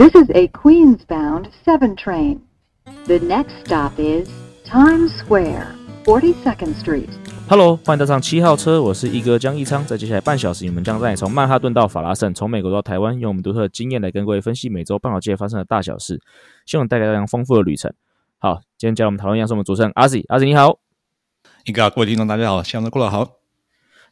[0.00, 2.38] This is a Queens-bound 7 train.
[3.08, 4.28] The next stop is
[4.64, 5.74] Times Square,
[6.04, 7.08] 42nd Street.
[7.48, 9.84] Hello，欢迎搭上七号车，我是一哥江一昌。
[9.84, 16.20] 在接下来半小时，你们将带你从曼哈顿到法拉盛，从美国到台湾，用我们独特的经验来跟各位分析美洲半岛界发生的大小事，
[16.64, 17.92] 希望带来大家丰富的旅程。
[18.38, 20.78] 好，今天加入我们讨论一样是我们主持人阿 Z，阿 Z 你好。
[21.64, 23.28] 一哥各位听众大家好，希望都过得好。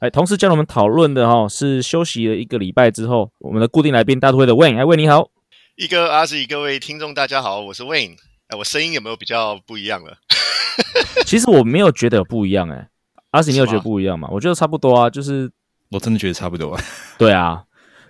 [0.00, 5.30] 哎，同时加入我们讨论的哈是休息了一个礼拜之后，我们的固定来宾大都会的 Wayne，哎，Wayne 你好。
[5.76, 8.16] 一哥阿 Z，各位听众大家好，我是 Wayne。
[8.46, 10.16] 哎，我声音有没有比较不一样了？
[11.26, 12.88] 其实我没有觉得有不一样，哎，
[13.32, 14.26] 阿 Z 你有觉得不一样吗？
[14.32, 15.52] 我觉得差不多啊，就是
[15.90, 16.80] 我真的觉得差不多。
[17.18, 17.62] 对啊，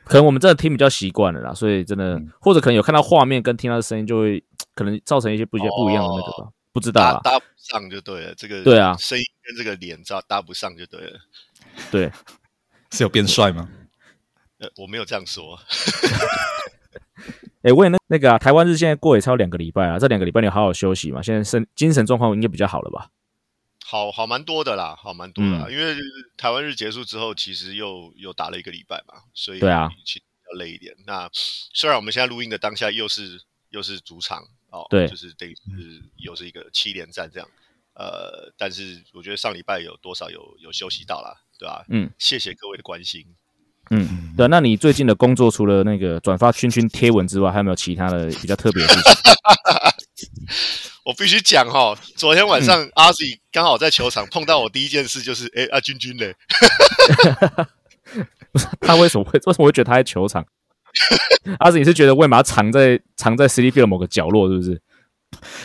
[0.04, 4.40] 可能我们真的听比较习惯了啦，所以真的或者可能有看到画面跟听到的声音，就会
[4.76, 11.18] 可能造成一些不一样不一样的那个吧，不知道啊，搭不上就对了，这个对啊，声音跟这个脸照搭不上就对了，
[11.90, 12.12] 对，
[12.94, 13.68] 是有变帅吗？
[14.58, 15.58] 呃，我没有这样说。
[17.66, 21.20] 哎，问那那个啊，台湾日现在过也超两个礼拜啊，这两个礼拜你好好休息嘛？
[21.20, 23.10] 现在身精神状况应该比较好了吧？
[23.84, 25.96] 好好蛮多的啦，好蛮多的，因为
[26.36, 30.94] 台湾日结束之后，其实又又打了一个礼拜嘛，所以对啊，其实要累一点。
[31.06, 37.48] 那虽然我们现在录音的当下又是又是主场哦，对，就是等于是又是一个七连战这样，
[37.94, 41.84] 呃，但是我觉得上礼拜有多少有有休息到啦，对吧？
[41.88, 43.34] 嗯，谢谢各位的关心。
[43.90, 49.00] 嗯，对，那你最近的工作除了那个转发圈圈贴文之外，还有没有其他的比较特别的事
[50.14, 50.28] 情？
[51.04, 56.34] 我必须讲哈，昨天晚上阿 Z 刚好在球场碰到我，第一件事就是，哎，阿君君嘞，
[58.80, 60.44] 他为什么会为什么会觉得他在球场？
[61.60, 64.82] 阿 Z 你是觉得为什么藏在藏在 CDP 的某个角落，是不是？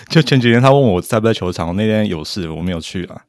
[0.09, 3.19] 就前几天他问我在不在球场，我那天有事我没有去啊，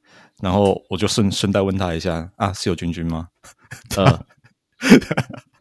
[0.43, 3.29] 然后我就顺顺带问他一下，啊，是有君君吗？
[4.83, 5.01] 嗯。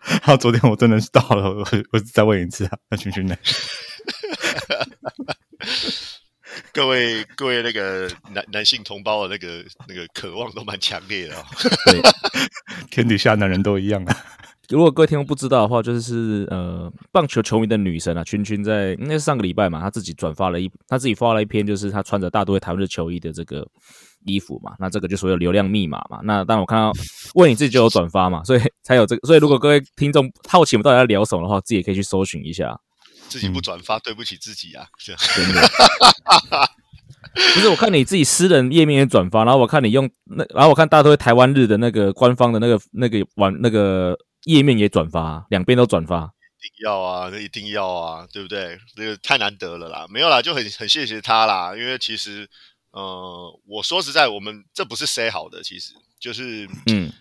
[0.24, 3.38] 好，昨天我真的是到了，我我再问一次啊，那群群呢？
[6.74, 11.46] 各位各位，那个男男性同胞的那个那个渴望都蛮强烈的啊。
[11.86, 12.02] 对，
[12.90, 14.18] 天底下男人都一样啊。
[14.70, 23.68] 如果各位听众不知道的话，就是呃，棒球球迷的女神啊，群群在应该是上个礼拜嘛，她自己转发了一，她自己发了一篇，就是她穿着大都会台湾的球衣的这个。
[24.26, 26.20] 衣服嘛，那这个就所有流量密码嘛。
[26.24, 26.92] 那当然我看到
[27.36, 29.28] 问你自己就有转发嘛，所以才有这个。
[29.28, 32.80] 所以如果各位听众好奇我们到底在聊什么的话，自己也可以去搜寻一下。
[33.30, 34.86] 自己不转发，对不起自己啊！
[35.00, 35.16] 真
[35.54, 35.62] 的，
[37.54, 46.30] 不是我看你自己私人页面也转发，然后我看你用那，然后我看大家都会台湾日的那个官方的那个那个玩那个页面也转发，两边都转发。
[46.60, 48.78] 一定要啊，那一定要啊，对不对？
[48.98, 52.50] 这个太难得了啦，没有啦，就很很谢谢他啦，因为其实。
[52.92, 57.12] 呃，我说实在，我们这不是 say 好的，其实就是，嗯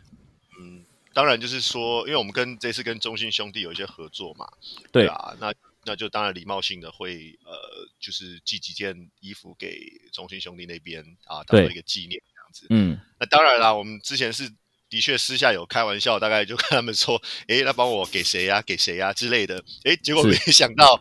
[0.58, 4.48] 嗯，当然就是说，因为我们跟这次跟中信兄弟有一些合作嘛，
[4.90, 5.54] 对啊，那
[5.84, 9.80] 那就当然礼貌性的会呃，就是寄几件衣服给
[10.12, 14.52] 中信兄弟那边啊，当做一个纪念这样子，嗯，那当然啦，我们之前是
[14.88, 21.00] 的确私下有开玩笑，大概就跟他们说，哎，那帮我给谁呀，给谁呀之类的，哎，结果没想到。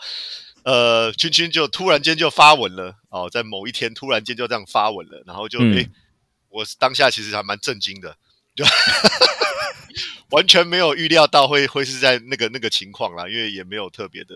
[0.69, 5.89] 呃，君君就突然间就发文了哦，在某一天突然间就这样发文了，然后就诶，
[6.49, 8.15] 我当下其实还蛮震惊的，
[8.55, 8.63] 就
[10.29, 14.35] 完全没有预料到会会是在那个那个情况啦，因为也没有特别的，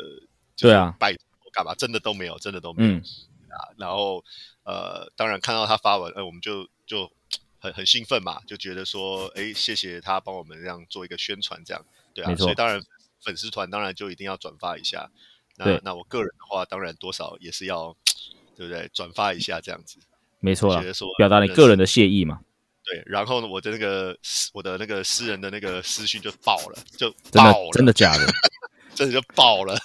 [0.57, 1.15] 对啊，拜
[1.53, 3.69] 干嘛，真的都没有，真的都没有啊。
[3.77, 4.25] 然后
[4.63, 7.11] 呃，当然看到他发文，哎，我们就就
[7.59, 12.81] 很很兴奋嘛，就觉得说，哎，谢谢他帮我们这样做一个宣传，这样对啊，所以当然
[13.21, 15.11] 粉丝团当然就一定要转发一下。
[15.57, 17.95] 那那我个人的话，当然多少也是要，
[18.57, 18.89] 对不对？
[18.93, 19.97] 转发一下这样子，
[20.39, 20.83] 没错啊，
[21.17, 22.39] 表达你个人的谢意嘛。
[22.85, 24.17] 对，然后呢，我的那个
[24.53, 28.27] 我的那个私人的那个私讯就爆了，就爆了，真的假的？
[28.93, 29.77] 真的就爆了，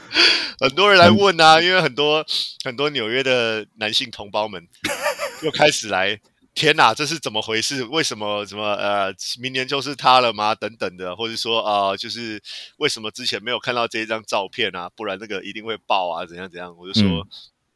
[0.60, 2.24] 很多人来问啊，因为很多
[2.64, 4.66] 很多纽约的男性同胞们
[5.42, 6.20] 又开始来。
[6.56, 7.84] 天哪，这是怎么回事？
[7.84, 10.54] 为什么什么呃，明年就是他了吗？
[10.54, 12.42] 等等的，或者说啊，就是
[12.78, 14.88] 为什么之前没有看到这一张照片啊？
[14.96, 16.74] 不然那个一定会爆啊，怎样怎样？
[16.78, 17.28] 我就说，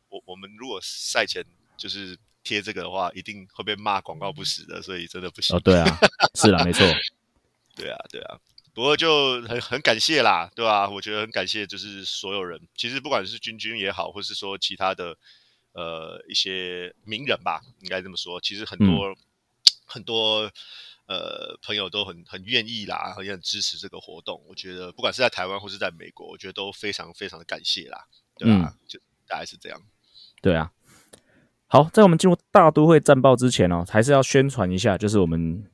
[0.08, 1.44] 我我们如果赛前
[1.76, 5.54] 就是贴这个的话，一定会被骂广告不实的，所以真的不行。
[5.54, 5.98] 哦，对啊，
[6.34, 6.86] 是啊，没错，
[7.76, 8.38] 对啊，对啊。
[8.72, 10.88] 不过就很很感谢啦，对吧？
[10.88, 15.18] 我觉得很感谢，就是所有人，其实不管是君君也好，或是说其他的。
[15.72, 18.40] 呃，一些名人吧，应该这么说。
[18.40, 19.14] 其实很多
[19.84, 20.50] 很多
[21.06, 24.42] 呃朋友都很很愿意啦，很很支持这个活动。
[24.48, 28.06] 我觉得不管是在台湾或是在美国，我觉得都非常非常的感谢啦，
[28.36, 28.74] 对吧？
[28.88, 29.80] 就大概是这样。
[30.42, 30.72] 对啊。
[31.72, 35.64] 好，在我们进入大都会战报之前哦，还是要宣传一下，就是我们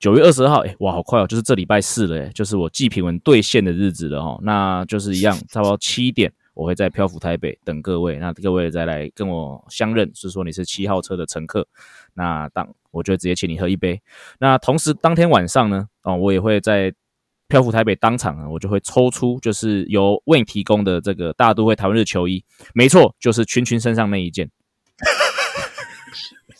[0.00, 4.40] 九月二十号，哎，哇，好快哦，就是这礼拜四了，哎，就是我季平文兑现的日子了哦。
[4.42, 11.66] 那就是一样， 差不多七点，我会在漂浮台北等各位，那各位再来跟我相认，是说你是七号车的乘客，
[12.14, 14.00] 那当我就直接请你喝一杯。
[14.38, 16.94] 那同时当天晚上呢，哦，我也会在
[17.48, 24.50] 漂浮台北当场啊，我就会抽出就是由 Win 提供的这个大都会台湾日球衣，没错，就是群群身上那一件。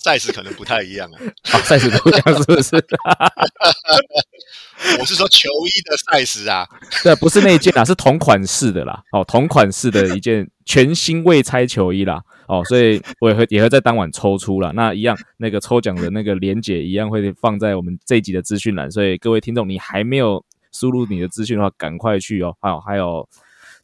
[0.05, 1.11] 赛事可能不太一样
[1.51, 2.77] 啊， 赛事不一样是不是？
[5.01, 6.69] 我是说球衣的赛事啊，
[7.03, 9.03] 对，不是那一件啊，是同款式的啦。
[9.13, 12.23] 哦，同款式的一件全新未拆球衣啦。
[12.49, 14.75] 哦，所以我也会也会在当晚抽出了。
[14.75, 18.91] 那一样，那个抽奖的那个链接一样会放在我们这一集的资讯栏。
[18.91, 22.55] 所以各位听众，你还没有输入你的资讯的话，赶快去哦。
[22.61, 23.27] 还有还有，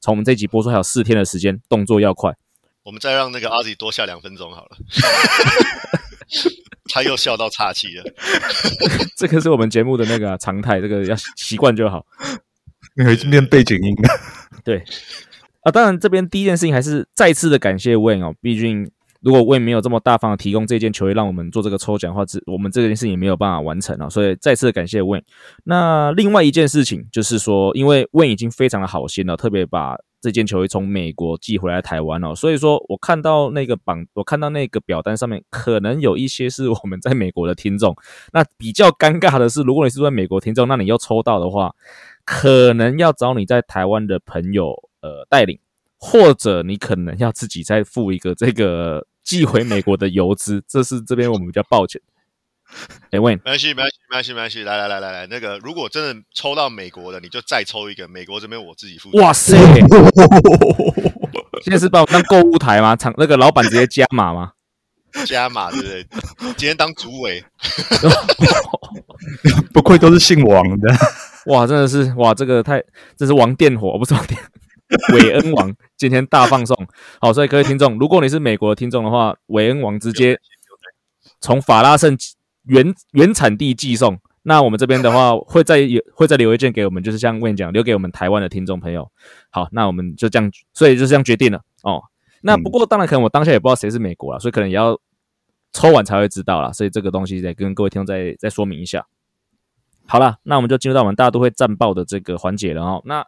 [0.02, 2.36] 从我们这集播出还有四天的时间，动作要快。
[2.82, 4.76] 我们再让那个阿 Z 多下两分钟好了。
[6.92, 8.04] 他又笑到岔气了，
[9.16, 12.04] 这个是我们节目的那个常态，这个要习惯就好。
[12.96, 14.08] 你已经变背景音了。
[14.64, 14.82] 对
[15.62, 18.90] 啊，当然这边第一件事情还是再次的感谢 Wayne 哦，毕竟
[19.20, 25.22] 如果 Wayne 没有这么大方的提供这件球衣让我们做这个抽奖的话，这我们这件事情也没有办法完成啊，所以再次的感谢 Wayne。
[25.64, 29.96] 那另外一件事情就是说，因为 Wayne 已经非常的好心了，特别把。
[30.20, 37.96] 这件球衣从美国寄回来台湾哦，所以说我看到那个榜，我看到那个表单上面，可能有一些是我们在美国的听众。
[38.32, 41.74] 那比较尴尬的是，如果你是在美国听众，那你要抽到的话，
[42.24, 45.58] 可能要找你在台湾的朋友呃带领，
[45.96, 52.00] 或者你可能要自己再付一个这个寄回美国的邮资，这是这边我们比较抱歉。
[53.10, 54.62] 没关系，没关系，没关系，没关系。
[54.62, 58.06] 来来来来来，那个，如果真的抽到美国的，你就再抽一个。
[58.08, 59.10] 美国这边我自己付。
[59.18, 59.56] 哇塞！
[61.62, 62.94] 现在是把我当购物台吗？
[62.94, 64.52] 厂那个老板直接加码吗？
[65.26, 66.06] 加码对不对？
[66.56, 67.44] 今天当主委，
[69.74, 70.94] 不愧都是姓王的。
[71.46, 72.80] 哇，真的是哇，这个太，
[73.16, 74.40] 这是王电火，不是王电，
[75.12, 76.76] 韦恩王今天大放送。
[77.20, 80.38] 好，所以各位听众，如果你是美国的听众的话，韦恩王直接
[81.40, 82.16] 从法拉盛。
[82.64, 89.10] 原原产地寄送，那我们这边的话 会再有会再留一件给我们，就是像我跟你讲，留给我们台湾的听众朋友。
[89.50, 92.02] 好，那我们就这样，所以就这样决定了哦。
[92.42, 94.98] 那不过当然可能我当下也不知道谁是美国了，所以可能也要
[95.72, 96.72] 抽完才会知道了。
[96.72, 99.06] 所以这个东西得跟各位听众再再说明一下。
[100.06, 103.02] 好了，那我们就进入到我们大都会战报的这个环节了哦。
[103.04, 103.26] 那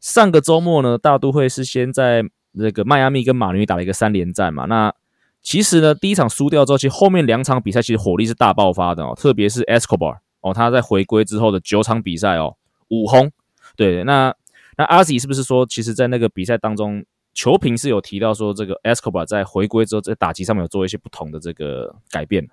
[0.00, 4.94] 上个周末呢，大都会是先在那个迈阿密跟马林打了一个三连战嘛，那。
[5.42, 12.56] 其实呢，第一场输掉之后，其实后面两场比赛其实火力是大爆发的哦，特别是 Escobar 哦，他在回归之后的九场比赛哦，
[12.88, 13.30] 五轰。
[13.74, 14.34] 对，那
[14.76, 17.04] 那阿 Z 是不是说，其实，在那个比赛当中，
[17.34, 22.48] 球评是有提到说，这个 Escobar 在回归之后，在打击上面有做一些不同的这个改变。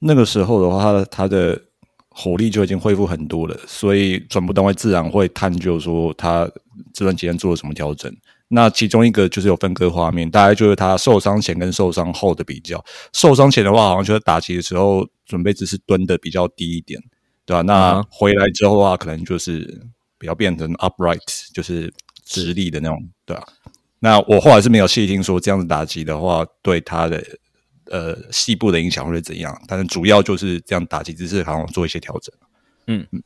[0.00, 1.60] 那个时候的话，他的
[2.10, 6.50] 火力就已经恢复很多了，所以转播单位自然会探究说，他
[6.92, 8.14] 这段期间做了什么调整。
[8.48, 12.84] 那其中一个就是有分割画面，大概就是他受伤前跟受伤后的比较。
[13.12, 17.00] 受伤前的话，好像就是打击的时候准备姿势蹲的比较低一点，
[17.46, 17.62] 对吧？
[17.62, 19.80] 那回来之后的话，可能就是
[20.18, 21.20] 比较变成 upright，
[21.54, 23.46] 就是直立的那种，对吧？
[24.00, 27.24] 那我后来是没有细听说这样子打击的话，对他的
[27.90, 32.34] 呃细部的影响或者怎样，但是主要就是这样打击姿势好像做一些调整。
[32.86, 33.22] 嗯嗯。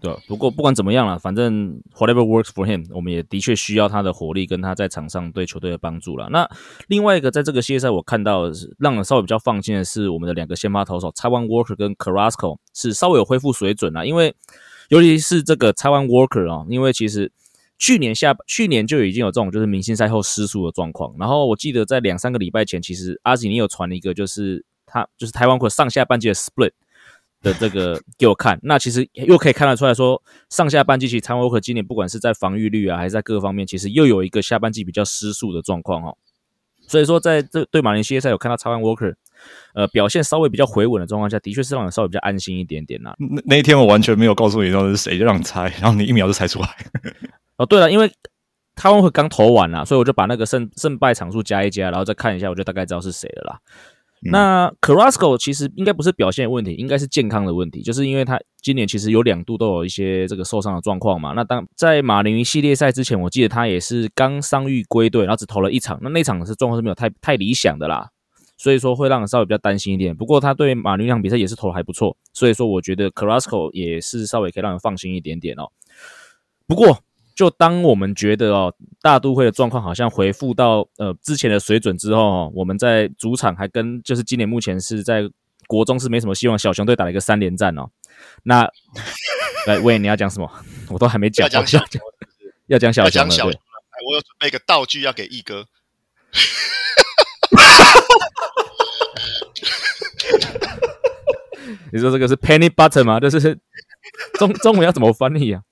[0.00, 6.28] 对，不过不管怎么样了，反正 whatever works for him，我们也的确需要他的火力跟他在场上对球队的帮助了。
[6.28, 6.46] 那
[6.88, 8.42] 另外一个，在这个系列赛我看到
[8.78, 14.06] 让人稍微比较放心的是，我们的两个先发投手 Taiwan Walker 跟 Carrasco 是稍微有恢复水准了。
[14.06, 14.34] 因为
[14.90, 17.32] 尤其是这个 Taiwan Walker 啊，因为其实
[17.84, 21.14] 去年下去年就已经有这种就是明星赛后失速的状况。
[21.18, 26.72] 然后我记得在两三个礼拜前，其实阿吉尼有传了一个，就是他就是台湾国上下半季的 split。
[27.42, 36.16] 的这个给我看，那其实又可以看得出来说，上下半季其实台湾沃克今年不管是在防御率啊，还是在各方面，其实又有一个下半季比较失速的状况哦。
[36.88, 39.14] 所以说，在这对马林系列赛有看到台湾沃克，
[39.74, 43.14] 呃，表现稍微比较回稳的状况下，的确是让人稍微比较安心一点点呐。
[43.18, 46.68] 那那一天我完全没有告诉你说是谁，就让你猜，然后你一秒就猜出来。
[47.58, 48.10] 哦，对了，因为
[48.74, 53.58] 台湾会刚投完啦，所以我就把那个胜胜败场数加一加，然后再看一下，我就大概知道是谁了啦。
[54.26, 61.34] 那 Carrasco 其实应该不是表现问题，应该是健康的问题，就是因为他今年其实有两度都有一些这个受伤的状况嘛。
[61.36, 68.08] 那当在马林鱼系列赛之前，我记得他也是刚伤愈归队，然后只投了一场，那那场是状况是没有太太理想的啦，
[68.64, 70.16] 所以说会让人稍微比较担心一点。
[70.16, 75.70] 不过他对马林鱼那场比赛也是投的还不错，所以说我觉得 Carrasco 也是稍微可以让人放心一点点哦。
[76.66, 77.04] 不过。
[77.36, 85.28] 就当我们觉得哦，大都会的状况好像回复到呃之前的水准之后，我们在主场还跟就是今年目前是在
[85.66, 87.90] 国中是没什么希望，小熊队打了一个三连战哦。
[88.44, 88.70] 那
[89.66, 90.48] 来 喂，你要讲什么？
[90.90, 91.44] 我都还没讲。
[91.44, 92.00] 要讲小熊，
[92.68, 93.28] 要讲小熊。
[93.28, 93.58] 对，
[94.06, 95.66] 我有准备一个道具要给毅哥。
[101.92, 103.20] 你说这个是 penny button 吗？
[103.20, 103.58] 这是
[104.38, 105.62] 中中文要怎么翻译啊？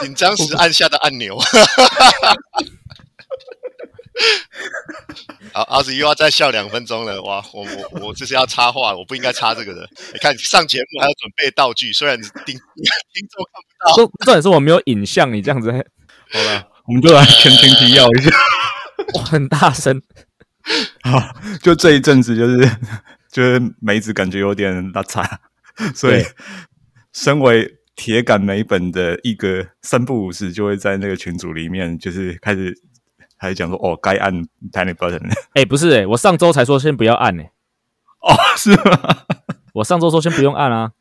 [0.00, 1.38] 紧张时按下的按钮。
[5.52, 7.44] 好，阿子又要再笑两分钟了，哇！
[7.52, 9.88] 我我我这是要插话，我不应该插这个的。
[10.12, 12.56] 你看上节目还要准备道具，虽然听听
[13.30, 18.30] 众看不到，重重点是我没有影像，你这样子，好了，我们就来前情提要一下。
[19.14, 20.02] 哇，很大声。
[21.04, 22.70] 好，就这一阵子，就是
[23.30, 25.40] 就是梅子感觉有点拉差，
[25.94, 26.24] 所以
[27.12, 32.74] 身为铁杆美本的一哥，三不五时就会在那个群组里面，就是开始。
[33.36, 34.32] 还讲说哦，该按
[34.72, 35.20] panic button。
[35.52, 37.42] 哎，不是哎，我上周才说先不要按呢。
[38.20, 39.18] 哦，是吗？
[39.74, 40.92] 我上周说先不用按啊。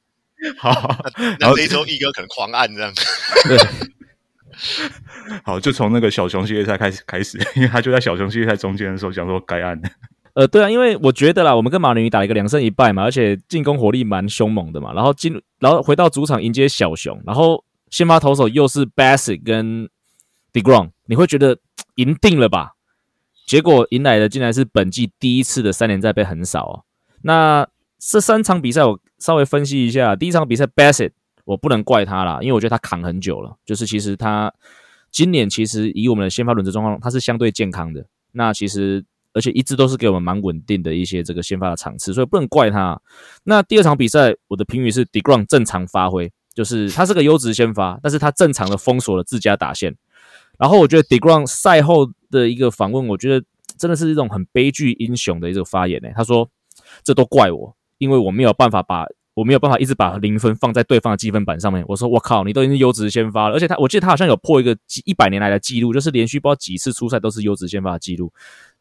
[0.58, 1.06] 好，
[1.40, 2.92] 然后这一周一哥可能狂按这样。
[3.48, 3.58] 对。
[5.44, 9.80] 好，就从那个小熊系列赛开始开始，因为他就在小熊系列赛中间的时候讲说该按。
[10.34, 14.94] 呃，对啊，因为我觉得啦，我们跟马林鱼打一个两胜一败嘛，而且进攻火力蛮凶猛的嘛。
[14.94, 19.88] 然后进，然后回到主场迎接小熊，然后先发投手又是 Basset 跟
[20.52, 21.58] Degrom，你会觉得。
[21.98, 22.72] 赢定了吧？
[23.46, 26.74] 结果迎来的竟然是本季第一次的三连战被横扫哦。
[27.22, 27.68] 那
[28.00, 31.12] 这三场比赛我稍微分析一下，第一场比赛 Basset
[31.46, 33.56] 我不能怪他啦，因为我觉得他扛很久了。
[33.66, 34.54] 就是其实他
[35.12, 38.06] 今年其实以我们的先发轮值状况，他是相对健康的。
[38.32, 43.00] 那其实而且一直都是给我们蛮稳定的一些这个先发的场次，所以不能怪他。
[43.44, 49.96] 那第二场比赛我的评语是 Degrom 正常发挥，就是他是个优质先发，但是他正常的封锁了自家打线。
[50.60, 53.46] 然后我觉得 Degrom 赛后的一个访问，我觉得
[53.76, 56.10] 真的是一种很悲剧英雄的一个发言呢。
[56.16, 56.48] 他说
[57.04, 68.32] ：“这都怪我，因为我没有办法把我没有办法一直把零分放在对方的积分板上面。”我说：“我靠，你都已经优质先发了，而且他我记得他好像有破一个一百年来的记录，就是连续不知道几次出赛都是优质先发的记录。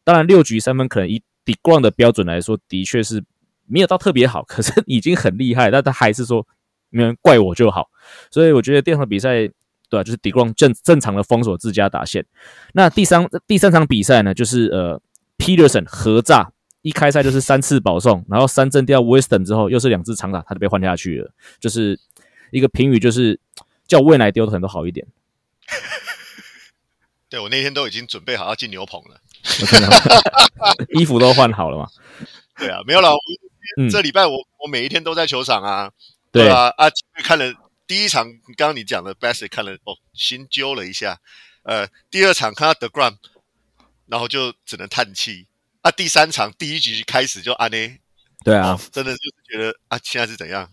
[0.04, 3.22] 当然六局三分可能以 Degrom 的标准来说，的确是
[3.66, 5.70] 没有到特别好，可是已经很厉害。
[5.70, 6.46] 但他还是说
[6.90, 7.88] 没人怪我就好。
[8.30, 9.48] 所以我觉得第二场比赛。”
[9.92, 12.24] 对啊，就是 Degrom 正正常的封锁自家打线。
[12.72, 14.98] 那第三第三场比赛呢，就是呃
[15.36, 16.50] Peterson 合炸，
[16.82, 21.32] 一开赛就是三次保送，然后三振掉 Wisdom 之后，又是两次长打，他就被换下去了。
[21.58, 21.98] 就是
[22.50, 23.40] 一个评语，就是
[23.86, 25.06] 叫未来丢的可能都好一点。
[27.30, 29.20] 对我那天都已经准备好要进牛棚了，
[30.94, 31.88] 衣服都换好了嘛？
[32.58, 33.10] 对啊，没有了。
[33.90, 35.90] 这礼拜我我每一天都在球场啊，
[36.30, 36.90] 对啊啊，
[37.24, 37.54] 看了。
[37.84, 38.24] 第一场
[38.56, 41.20] 刚刚你讲的 Bassett 看了哦，心揪了一下。
[41.62, 43.16] 呃，第二场看到 The Gram，
[44.06, 45.46] 然后就只能叹气。
[45.82, 47.76] 啊，第三场第一局开始就安呢，
[48.44, 50.68] 对啊，真的就是觉得啊，现在是怎样？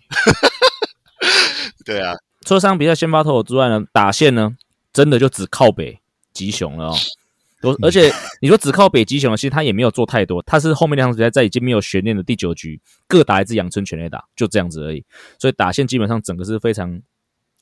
[1.84, 4.56] 对啊，除了上比赛先发投手之外呢，打线呢，
[4.94, 6.00] 真的就只靠北
[6.32, 6.96] 吉雄了哦。
[7.62, 8.10] 都而且
[8.42, 15.04] 你说只靠北极熊，其实他也没有做太多，他是后面两场比赛在已经没有悬念的第九局各打一支阳春全垒打，就这样子而已。
[15.38, 17.02] 所以打线基本上整个是非常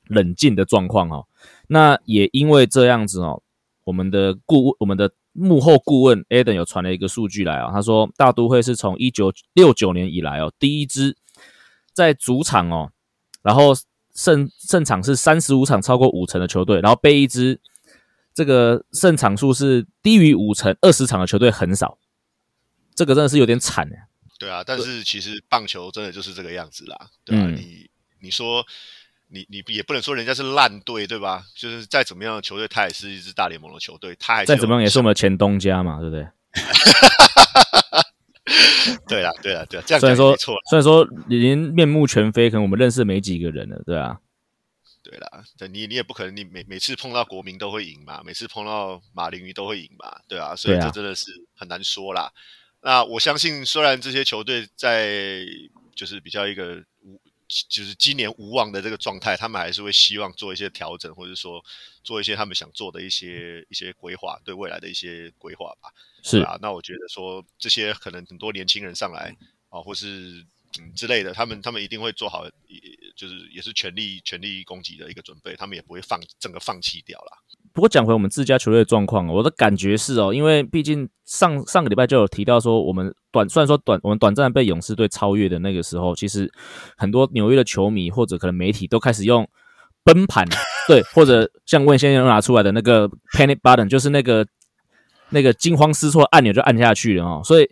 [0.05, 1.25] 冷静的状况哦。
[1.67, 3.41] 那也因为这样子哦，
[3.85, 11.15] 我们的顾我们的幕后顾问 Adam 有传了一个数据来啊，他说大都会是从一九六九年以来哦第一支
[11.93, 12.91] 在主场哦，
[13.43, 13.73] 然后
[14.13, 17.61] 胜胜场是三十五场超过五成的球队，然后被一支。
[18.33, 21.97] 这个胜场数是低于五成，二十场的球队很少，
[22.93, 24.07] 这个真的是有点惨哎。
[24.37, 27.09] 对啊，但是其实棒球真的就是这个样子啦。
[27.25, 27.89] 对啊，你
[28.21, 28.63] 你说
[29.29, 31.43] 你你也不能说人家是烂队对吧？
[31.55, 36.27] 就是再怎么样的球队，他也是一支大联盟的球队，他还再怎么样也是我们的前东家嘛，对不对？
[39.07, 44.19] 对啊，对啊，对啊，这样虽然说错，虽然说已经面目全非，可能我们认识没几个人了，对啊。
[45.03, 52.29] 对啦，对你你也不可能，你每每次碰到国民都会赢嘛，每次碰到马林鱼都会赢嘛，对啊，所以这真的是很难说啦。
[52.81, 55.45] 那我相信，虽然这些球队在
[55.95, 57.17] 就是比较一个无，
[57.69, 61.63] 就是今年无望的这个状态，他们还是会希望做一些调整，或者说
[62.03, 65.91] 做一些他们想做的一些一些规划，对未来的一些规划吧。
[66.23, 69.35] 是啊，那我觉得说这些可能很多年轻人上来
[69.69, 70.45] 啊，或是。
[70.79, 72.81] 嗯之类的，他们他们一定会做好，也
[73.15, 77.43] 就是也是全力全力攻击的一个准备，他们也不会放整个放弃掉了。
[77.77, 86.51] 不过讲回我们自家球队的状况，我的感觉是哦，因为毕竟上上个礼拜就有提到说，我们短虽然说短我们短暂被勇士队超越的那个时候，其实
[86.97, 89.47] 很多纽约的球迷或者可能媒体都开始用
[90.03, 90.43] 崩盘
[90.89, 93.07] 对，或者像问先生拿出来的那个
[93.37, 94.43] panic button，就是那个
[95.29, 97.69] 那个惊慌失措按钮就按下去了哦，所以。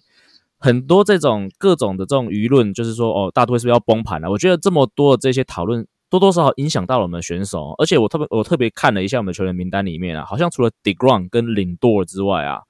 [0.57, 4.31] 很多这种各种的这种舆论，就是说哦，大都会是不是要崩盘了？
[4.31, 5.85] 我觉得这么多的这些讨论，
[6.19, 7.75] 多多少少影响到了我们的选手。
[7.77, 12.61] 而且我特别我特别看了一下我们的球员名单里面啊，好像除了 Degrom 跟领舵之外啊，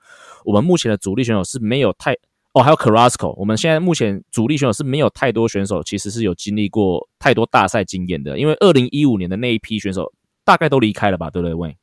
[0.43, 2.13] 我们目前的主力选手是没有太
[2.53, 3.33] 哦，还有 Carrasco。
[3.37, 8.37] 我们现在目前主力选手是没有太多选手，其实是有经历过太多大赛经验的。
[8.39, 10.11] 因为二零一五年的那一批选手
[10.43, 11.53] 大概都离开了吧，对不对？
[11.53, 11.77] 喂，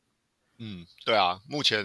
[0.58, 1.84] 嗯，对啊，目前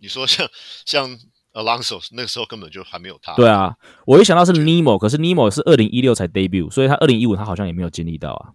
[0.00, 0.48] 你说像
[0.84, 1.18] 像。
[1.56, 3.32] Alonso 那个时候根本就还没有他。
[3.32, 8.52] 对啊，我一想到是 Nemo，可是 Nemo 是二零一六才 debut，所以他二零一五他好像也没有经历到啊。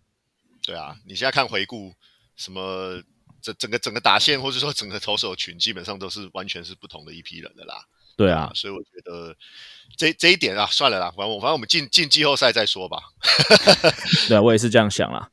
[0.65, 1.93] 对啊，你现在看回顾，
[2.35, 3.01] 什么
[3.41, 7.75] 整整个整个打线，或者说整个投手群，基本上都是完全是不同的一批人的啦。
[8.17, 9.35] 对啊，所以我觉得
[9.97, 12.97] 这这一点啊，算了啦，反正我反正我们进进季后赛再说吧。
[14.29, 15.29] 对啊，我也是这样想啦。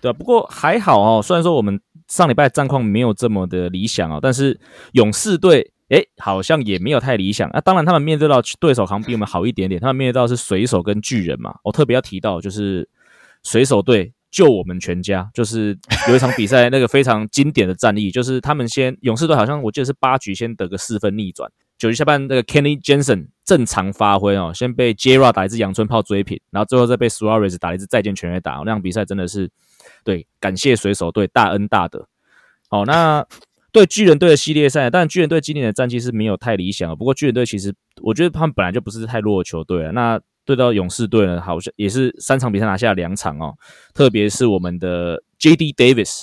[0.00, 4.60] 对啊，不过还好哦，虽然说我们上礼拜战况没有这么的理想哦，但是
[4.92, 5.72] 勇士队。
[5.90, 7.48] 哎，好像也没有太理想。
[7.50, 9.80] 那当然，他们面对到对手好像比我们好一点点。
[9.80, 11.58] 他们面对到是水手跟巨人嘛。
[11.64, 12.86] 我特别要提到，就是
[13.42, 29.50] 水手队救我们全家，就是有一场比赛那个非常经典的战役，就是他们先勇士队好像我记得是八局先得个四分逆转，九局下半那个 Kenny Jensen 正常发挥哦，先被 Jara 打一支阳春炮追平，然后最后再被 Suarez 打一支再见全垒打，那场比赛真的是
[30.04, 32.06] 对感谢水手队大恩大德。
[32.68, 33.26] 好，那。
[33.70, 36.96] 对巨人队的系列赛，但巨人队今年的战绩是没有太理想。
[36.96, 39.90] 不过巨人队其实，我觉得他们本来就不是太弱的球队啊。
[39.90, 40.18] 那
[40.48, 43.54] 对到勇士队呢，好像也是三场比赛拿下两场哦。
[43.92, 45.74] 特别是我们的 J.D.
[45.74, 46.22] Davis，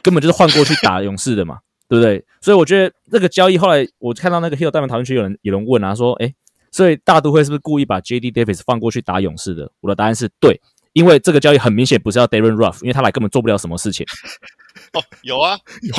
[0.00, 2.24] 根本就是换过去打勇士的嘛，对不对？
[2.40, 6.32] 所以我觉得这个交易后来我看到那个 Hill 大门讨论区有人有人问啊，说，哎，
[6.70, 8.30] 所以大都会是不是故意把 J.D.
[8.30, 9.68] Davis 放过去打勇士的？
[9.80, 10.60] 我的答案是对，
[10.92, 14.06] 因为这个交易很明显不是要 Darren Ruff，因为他来根本做不了什么事情。
[14.94, 15.94] 哦，有啊，有。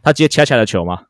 [0.00, 1.06] 他接恰恰的球吗？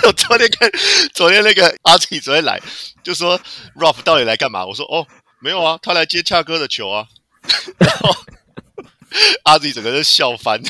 [0.06, 0.70] 我昨天跟，
[1.12, 2.60] 昨天那个阿奇昨天来
[3.02, 3.38] 就说
[3.76, 4.64] Ruff 到底来干嘛？
[4.66, 5.06] 我说哦，
[5.40, 7.06] 没有啊，他来接恰哥的球啊。
[7.78, 8.14] 然后
[9.44, 10.60] 阿奇整个就笑翻，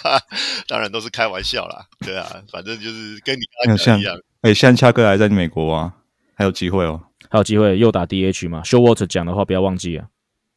[0.66, 1.86] 当然都是开玩笑啦。
[2.00, 4.18] 对啊，反正就是跟你刚刚一样。
[4.42, 5.92] 哎，现在恰哥还在美国啊，
[6.34, 10.06] 还有机会哦，还有机会又打 DH 嘛？Showwater 讲的话不要忘记啊。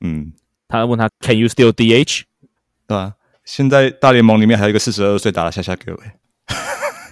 [0.01, 0.33] 嗯，
[0.67, 2.21] 他问他 Can you still DH？
[2.87, 3.13] 对啊。
[3.45, 5.97] 现在大联盟里面还有一个四十二岁打了下下给位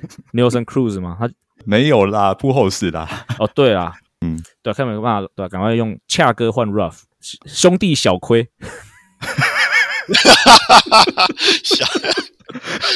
[0.33, 1.17] Nelson Cruz 吗？
[1.19, 1.29] 他
[1.65, 3.25] 没有啦，不后死啦。
[3.39, 6.99] 哦，对啊， 嗯，对，看没有办法，对，赶快用恰哥换 Ruff，
[7.45, 8.47] 兄弟小亏，
[11.63, 11.86] 小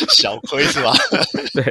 [0.10, 0.94] 小亏是吧？
[1.54, 1.66] 对，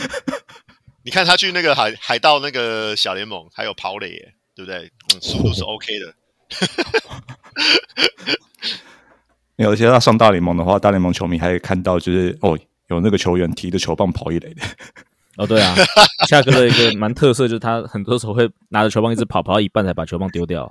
[1.04, 4.90] 你看他去那个海海盗那个小联盟，还有跑垒，对不对？
[5.14, 6.14] 嗯，速度是 OK 的。
[9.56, 12.58] 有些他上大联盟的话，大联盟球迷还可以看到，就是哦，
[12.90, 14.62] 有那个球员提着球棒跑一垒的。
[15.36, 15.74] 哦，对啊，
[16.28, 20.70] 夏哥的一个蛮特色，就是他很多时候会拿着球棒一直跑，跑到一半才把球棒丢掉。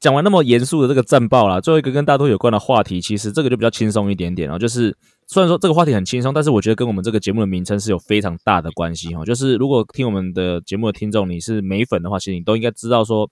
[0.00, 4.58] 讲完那么严肃的这个战报啦，最后一个跟大都有关的话题，其实这个就比较轻松一点点哦。
[4.58, 4.94] 就是
[5.28, 9.24] 虽然说这个话题很轻松，但是我觉得跟我们这个节目的名称是有非常大的关系哈。
[9.24, 13.30] 就是如果听我们的节目的听众你是美粉的话，其实你都应该知道说，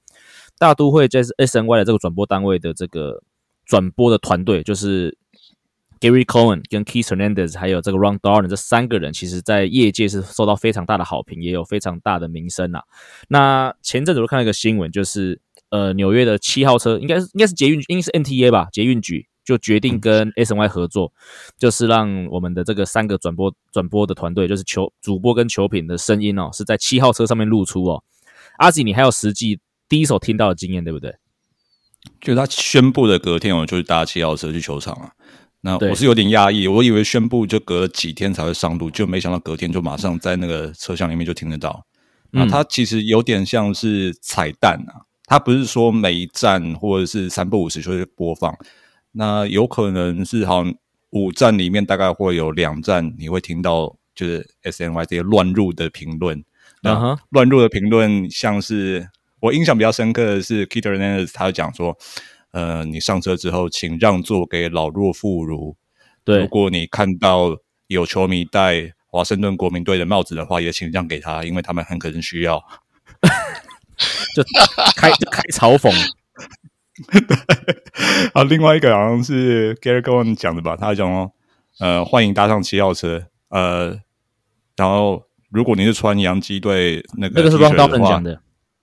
[0.58, 3.20] 大都会在 S N Y 的这个转播单位的这个。
[3.66, 5.16] 转播的团队就是
[6.00, 12.82] Gary Cohen、跟 Keith Hernandez，还有这个 Ron Darn 这三个人，其实在业界是受到非常大的好评，也有非常大的名声啊。
[13.28, 21.12] 那前阵子我看到一个新闻，就是呃纽约的七号车，应该是应该是捷运，应该是 NTA 吧，捷运局就决定跟 SNY 合作，
[21.58, 28.02] 就是让我们的这个三个转播转播的团队，就是球主播跟球品的声音哦，是在七号车上面露出哦。
[28.56, 31.14] 阿吉，你还有实际第一手听到的经验，对不对？
[32.22, 35.12] 就他宣布的隔天，我就搭七号车去球场了。
[35.62, 41.84] 那我是有点压抑，我以为宣布就隔了几天才会上路，就没想到隔天就马上在那个车厢里面就听得到。
[42.30, 48.56] 那它其实有点像是彩蛋啊，它不是说每一站或者是三不五时就会播放。
[49.12, 50.74] 那有可能是好像
[51.10, 56.44] 五站里面大概会有两站你会听到，就是 S N Y 这些乱入的评论。
[56.82, 59.08] 那乱入的评论像是。
[59.42, 61.96] 我印象比较深刻的是 Nance 他讲说
[62.52, 65.76] ：“呃，你上车之后，请让座给老弱妇孺。
[66.24, 72.62] 对，如果你看到有球迷戴华盛顿国民队的帽子的话，也请让给他，因为他们很可能需要。
[74.34, 74.42] ”就
[74.96, 75.90] 开开嘲讽。
[77.10, 80.76] 对，啊，另外一个好像是 Gary Cohen 讲的吧？
[80.76, 81.32] 他讲哦，
[81.78, 83.26] 呃，欢迎搭上七号车。
[83.48, 84.00] 呃，
[84.76, 88.40] 然后如果你是穿洋基队那个，那个是 Ron Darling 讲的。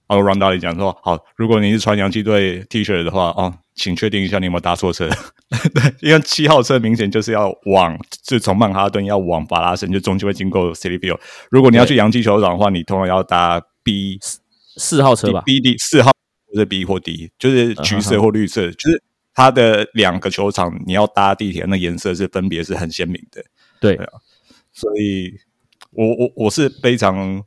[0.08, 5.10] 哦，Run 到里讲说好，如果你是穿洋基队 T 恤的话，哦，请确定一下你有没有搭错车。
[5.74, 11.20] 对，因为七号车明显就是要往，是从曼哈顿要往法拉盛，就中间会经过 City Field。
[11.52, 14.20] 如果你要去洋基球场的话，你通常要搭 B
[14.78, 16.12] 四号车吧，B D 四号
[16.48, 19.02] 或者 B 或 D，就是橘色或绿色，就是
[19.34, 23.44] 它的两个球场你要搭地铁，那颜色是分别是很鲜明的。
[23.80, 24.06] 对啊，
[24.74, 25.34] 所以
[25.92, 27.44] 我我我是非常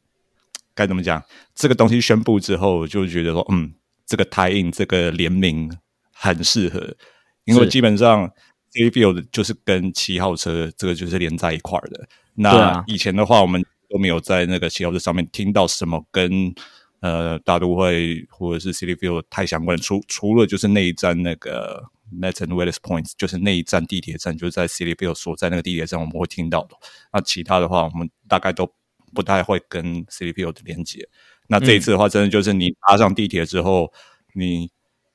[0.81, 1.23] 该怎么讲，
[1.55, 3.75] 这个东西宣布之后，就觉得说，嗯，
[4.07, 5.71] 这个 tie in 这个联名
[6.15, 6.97] 很适合，
[7.45, 8.33] 因为基本上。
[8.73, 12.09] C Field 就是跟七号车这个就是连在一块儿的。
[12.37, 16.55] 那以前的话，我们都没有在那个七号车上面听到什么跟
[17.01, 19.77] 呃大都会或者是 City Field 太相关。
[19.77, 21.83] 除除了就是那一站那个
[22.21, 26.77] Net and West Points，就是那一站地铁站，就是在 City Field 所在那个地铁站，我们会听到的。
[27.13, 28.73] 那其他的话，我们大概都
[29.15, 31.09] 不太会跟 City Field 连接。
[31.49, 33.93] 那这一次的话，真的就是你搭上地铁之后，
[34.35, 34.71] 你。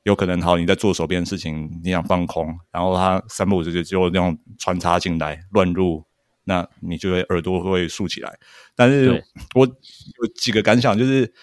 [0.06, 6.06] 有可能好，你在做手边的事情，你想放空，然后它三步五就就那种穿插进来乱入，
[6.44, 8.38] 那你就会耳朵会竖起来。
[8.76, 11.34] 但是我有几个感想，就是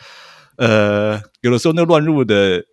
[0.59, 2.65] 呃，有的时候那乱入的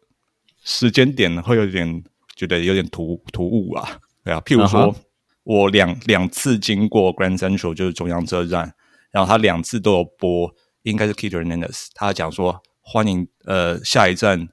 [0.63, 2.04] 时间点会有点
[2.36, 4.39] 觉得有点突突兀啊，对啊。
[4.42, 4.96] 譬如说
[5.42, 8.76] 我两两次经过 Grand Central 就是中央车站，
[9.12, 14.50] 然后他两次都有播，应该是 Keter Hernandez，他讲说欢迎呃下一站。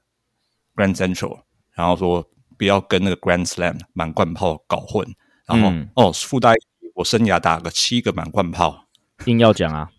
[0.75, 1.39] Grand Central，
[1.73, 5.07] 然后说不要跟那个 Grand Slam 满贯炮搞混，
[5.47, 6.53] 然后哦附带
[6.93, 8.85] 我生涯打个七个满贯炮，
[9.25, 9.89] 硬要讲啊，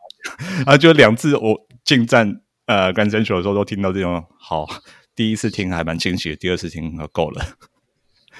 [0.64, 4.66] 啊就两次我进站呃 Grand Central 的时候都听到这种好，
[5.14, 7.44] 第一次听还蛮惊喜，第二次听够了。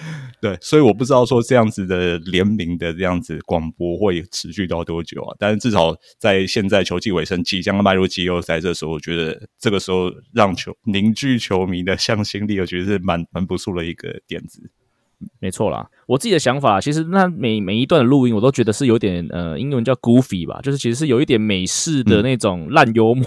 [0.40, 5.37] 对，所以我不知道说这样子的联名的这样子广播会持续到多久啊？
[5.38, 14.70] 但是至少在现在球季尾声，即将迈入季后赛这时候，我觉得这个时候让球凝聚球迷的向心力，我觉得是蛮蛮不错的一个点子。
[15.40, 23.26] 没错啦，我自己的想法，其实那每每一段的录音，我都觉得是有点呃，英文叫 goofy 吧，就是其实是有一点美式的那种烂幽默，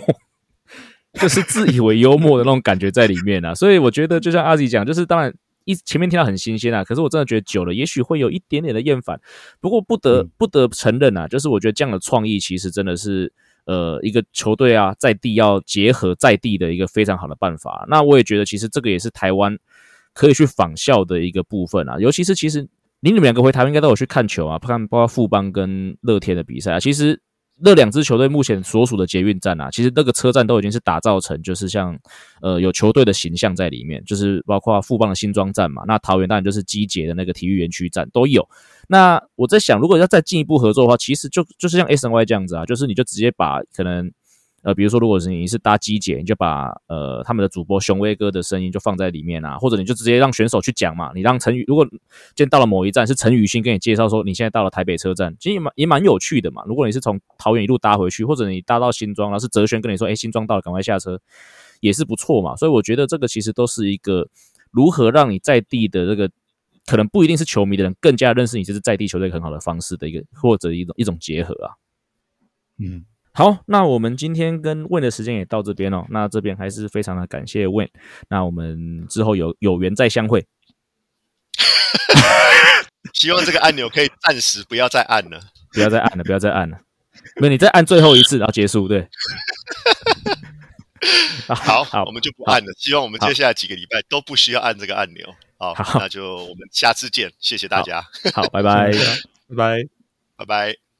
[1.19, 3.53] 就是自以为幽默的那种感觉在里面啊。
[3.53, 5.33] 所以我觉得，就像阿吉讲，就是当然。
[5.65, 9.19] 一前面听到很新鲜啊，可是我真的觉得久了，也许会有一点点的厌烦。
[9.59, 13.31] 不过不得不得承认啊，就是我觉得这样的创意其实真的是
[13.65, 17.85] 呃一个球队啊在地要结合在地的一个非常好的办法。
[17.89, 19.57] 那我也觉得其实这个也是台湾
[20.13, 22.61] 可以去仿效的一个部分啊，尤其是其实
[22.99, 27.21] 你你们两个回台湾应该都有去看球啊，看包括富邦跟乐天的比赛啊，其实。
[27.63, 31.97] 那两支球队目前所属的捷运站啊，其实那个车站都已经是打造成，就是像
[32.41, 38.47] 呃有球队的形象在里面，就是包括富邦的新庄站嘛，那桃园当然就是基捷的那个体育园区站都有。
[38.87, 44.11] 那我在想，如果要再进一步合作的话，其实就就是像 S N Y 这样子啊，就是你就直接把可能。
[44.63, 51.11] 呃，比如说，如果是你是搭机姐，你就把呃他们的主播雄威哥的声音就放在里面啊，或者你就直接让选手去讲嘛。
[51.15, 56.63] 你让陈宇，如果今天到了某一站是陈宇勋跟你介绍说你现在到了台北车站，其实也蛮也蛮有趣的嘛。
[56.67, 61.19] 如果你是从桃园一路搭回去，或者你搭到新庄，然后是哲轩跟你说，哎，新庄到了，赶快下车，
[61.79, 62.55] 也是不错嘛。
[62.55, 64.27] 所以我觉得这个其实都是一个
[64.69, 66.29] 如何让你在地的这个
[66.85, 71.73] 可能不一定是球迷的人更加认识你这是在地球队很好的方式的一个或者一种一种结合啊。
[72.77, 73.05] 嗯。
[73.33, 76.05] 好，那我们今天跟 Win 的时间也到这边哦。
[76.09, 77.89] 那这边还是非常的感谢 Win。
[78.29, 80.45] 那我们之后有有缘再相会。
[83.13, 85.39] 希望这个按钮可以暂时不要再按了，
[85.73, 86.79] 不要再按了，不要再按了。
[87.35, 88.87] 没，你再按最后一次，然后结束。
[88.87, 89.07] 对。
[91.47, 92.73] 好，好，我们就不按了。
[92.77, 95.25] 希望我们接下来几个礼拜都不需要按这个按钮。
[95.57, 98.01] 好，那就我们下次见，谢谢大家。
[98.33, 99.83] 好， 拜拜，拜拜，
[100.37, 100.90] 拜拜。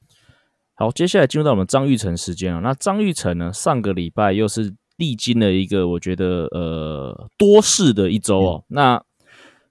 [0.82, 2.60] 好，接下来进入到我们张玉成时间了。
[2.60, 3.54] 那张玉成呢？
[3.54, 8.63] 上个礼拜又是历经了一个我觉得呃多事的一周哦。
[8.67, 9.00] 那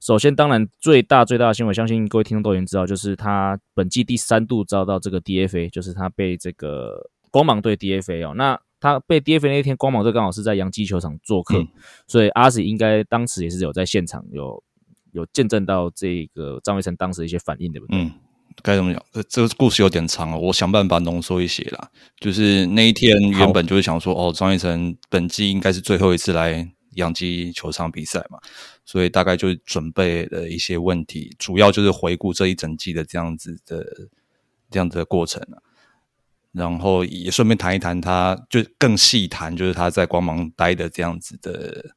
[0.01, 8.35] 首先，当然最大最大的新闻，相信各位听众都已经知道，就是他本季第三度遭到这个 DFA，就是他被这个光芒队 DFA 哦。
[8.37, 11.57] 那他被 DFA 那天，光芒队刚好是在洋基球场做客，
[12.07, 14.63] 所以阿喜应该当时也是有在现场有
[15.11, 18.09] 有见证到这个张玉成当时的一些反应，对不对？
[18.63, 19.03] 该怎么讲？
[19.13, 21.91] 这这个故事有点长哦，我想办法浓缩一些啦。
[22.19, 28.39] 就是那一天原本就是想说，哦，张一成本季应该是最后一次来养鸡球场比赛嘛，
[28.85, 33.85] 所以大概就准备了一些问题，主要就是回顾这一整季的这样子的
[34.71, 35.63] 这样子的过程啊。
[36.53, 41.95] 然后也顺便谈一谈，他就更细谈，就是他在光芒待的这样子的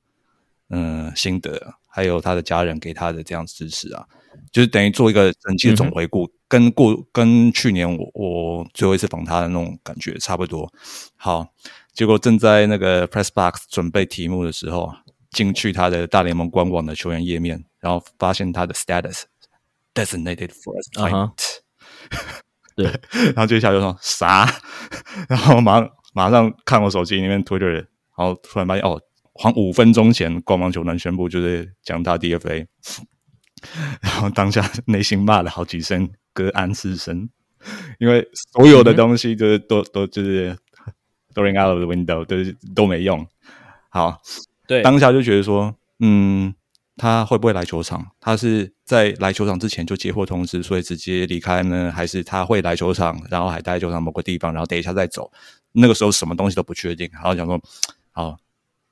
[0.70, 4.06] 嗯心得，还有他的家人给他的这样支持啊。
[4.52, 10.72] 就是等于做一个整季的总回顾，跟过跟去年我我最后一次访他的那种感觉差不多。
[11.16, 11.48] 好，
[11.96, 14.94] 结果正在那个 press box 准备题目的时候，
[15.32, 19.24] 进去他的大联盟官网的球员页面，然后发现他的 status
[19.96, 21.32] designated for a client。
[22.76, 22.86] 对，
[23.34, 24.48] 然后接下来就说啥？
[25.28, 27.88] 然后马上马上看我手机里面 Twitter，然
[28.18, 29.02] 后突然发现哦，
[29.34, 32.68] 好像五分钟前光芒球团宣布就是将他 DFA，
[34.02, 37.30] 然后当下 内心骂了好几声隔安失声，
[38.00, 40.56] 因为所有的东西就是都都就是
[41.34, 42.36] throwing out of the window，都
[42.74, 43.26] 都没用。
[43.90, 44.22] 好，
[44.68, 46.54] 对，当下就觉得说，嗯。
[46.96, 48.06] 他会不会来球场？
[48.22, 51.92] 他是在来球场之前就接获通知，所以直接离开呢？
[51.92, 55.32] 还是他会来球场，然后还待在球场某个地方，然后等一下再走？
[55.72, 57.10] 那个时候什么东西都不确定。
[57.12, 57.60] 然后想说，
[58.12, 58.38] 好，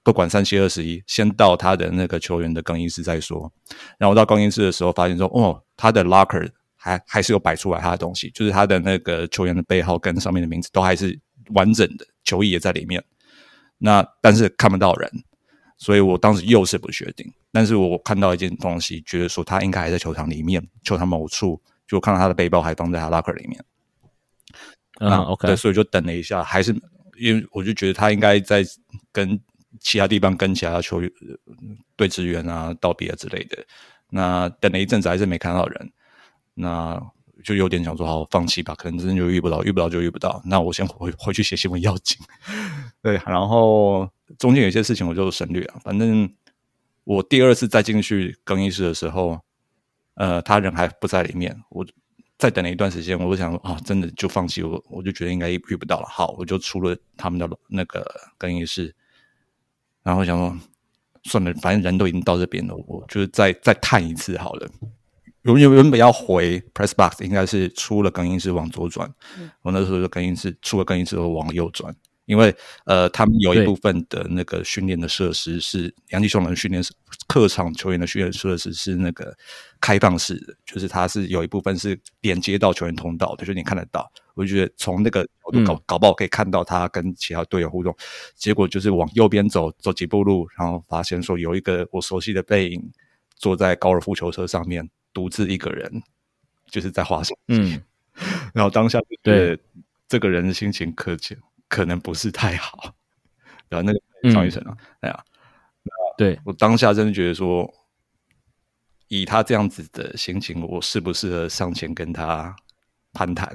[0.04, 3.52] 不管三七二十一，先到他的那个球员的更衣室再说。
[3.98, 11.20] 然后到更衣室的时候，发现说，哦，他的 locker 还还是有摆出来他的东西，就是他的那个球员的背号跟上面的名字都还是
[11.54, 13.04] 完整的，球衣也在里面。
[13.78, 15.12] 那但是看不到人。
[15.78, 23.66] 所以我当时又是不确定，但是我看到一件东西，觉得说他应该还在球场里面，球场某处，就看到他的背包还放在他 locker 里面。
[25.00, 26.72] 嗯，OK，对，所以就等了一下，还是
[27.18, 28.64] 因为我就觉得他应该在
[29.12, 29.40] 跟
[29.80, 31.12] 其他地方跟其他球员
[31.96, 33.58] 对支援啊、道别之类的。
[34.10, 35.92] 那等了一阵子还是没看到人，
[36.54, 37.02] 那
[37.44, 40.42] 就有点想说好放弃吧，可能真的就遇不到，遇不到就遇不到。
[40.46, 42.18] 那我先回回去写新闻要紧。
[43.02, 44.10] 对，然后。
[44.40, 46.34] 中间有些事情我就省略了，反正
[47.04, 49.38] 我第二次再进去更衣室的时候，
[50.14, 51.54] 呃，他人还不在里面。
[51.70, 51.86] 我
[52.38, 56.08] 再等了一段时间，我就想啊，真的就放弃我，我就觉得应该遇不到了。
[56.08, 58.96] 好，我就出了他们的那个更衣室，
[60.04, 60.58] 然后想说
[61.24, 64.70] 算了，反正人都已经到这边了，我就是再再探一次好了。
[65.44, 69.12] 原原原本要回 press box，应该是出了更衣室往左转，
[69.62, 71.96] 我那时候就更衣室出了更衣室后往右转。
[72.26, 76.82] 因为呃，他们有一部分的那个训练的设施是杨继雄的训练
[77.28, 79.36] 客场球员的训练设施是那个
[79.82, 84.10] 开放式的，就是它是有一部分是连接到球员通道的，就是你看得到。
[84.36, 87.94] 我就觉得从那个角度搞搞不好可以看到他跟其他队友互动。
[88.36, 92.82] 结果就是往右边走走几步路，然后发现说有一个我熟悉的背影
[93.36, 96.02] 坐在高尔夫球车上面，独自一个人，
[96.70, 97.82] 就是在滑手嗯，
[98.54, 99.60] 然后当下就觉得
[100.08, 101.38] 这个人的心情可见。
[101.68, 102.94] 可能不是太好，
[103.70, 105.24] 然后那个张雨晨啊，哎呀，
[106.18, 106.38] 对。
[106.44, 107.74] 我当下真的觉得说，
[109.12, 112.56] 以他这样子的心情，我适不适合上前跟他
[113.12, 113.54] 攀谈？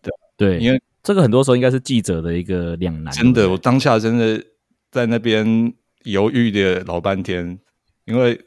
[0.00, 3.12] 对对，因为这个很多时候应该是记者的一个两难。
[3.12, 4.42] 真的，我当下真的
[4.90, 5.74] 在那边
[6.04, 7.58] 犹豫的老半天，
[8.06, 8.40] 因为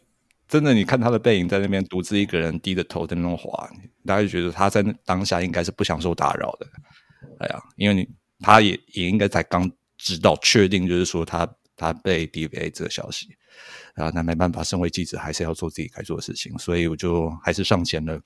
[0.47, 3.69] 真的，你看他的背影在那边独自一个人低着头在那种滑，
[4.05, 6.67] 大家就觉得他在当下应该是不想受打扰的。
[7.39, 8.07] 哎呀，因为你。
[8.45, 13.27] 他也也应该才刚知道确定，就是说他他被 DVA 这个消息
[13.95, 18.19] 啊，那没办法，身为记者还是要做自己该做的事情，所以我就还是上前了。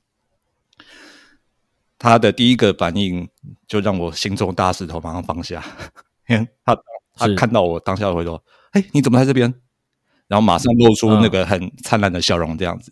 [1.98, 3.28] 他的第一个反应
[3.68, 5.64] 就让我心中大石头马上放下，
[6.64, 6.78] 他
[7.16, 9.54] 他看到我当下回头，哎，你怎么在这边？
[10.28, 12.92] 然后马上露出那个很灿烂的笑容，这样子，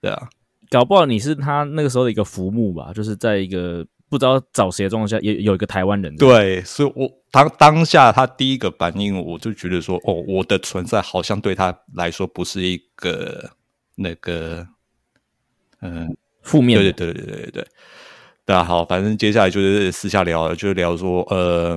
[0.00, 0.28] 对啊，
[0.70, 3.86] 搞不好你是他那个时候的一个浮木吧，就是在一个。
[4.08, 6.14] 不知道找谁的状况下，也有一个台湾人。
[6.16, 13.50] 对，所以我当当下他第一个反应，我就觉得说，哦，我的存在好像对他来说不是一个
[13.96, 14.66] 那个，
[15.80, 16.78] 嗯，负面。
[16.78, 17.66] 对对对对对对。
[18.44, 21.76] 大家好，反正接下来就是私下聊，就是聊说，呃，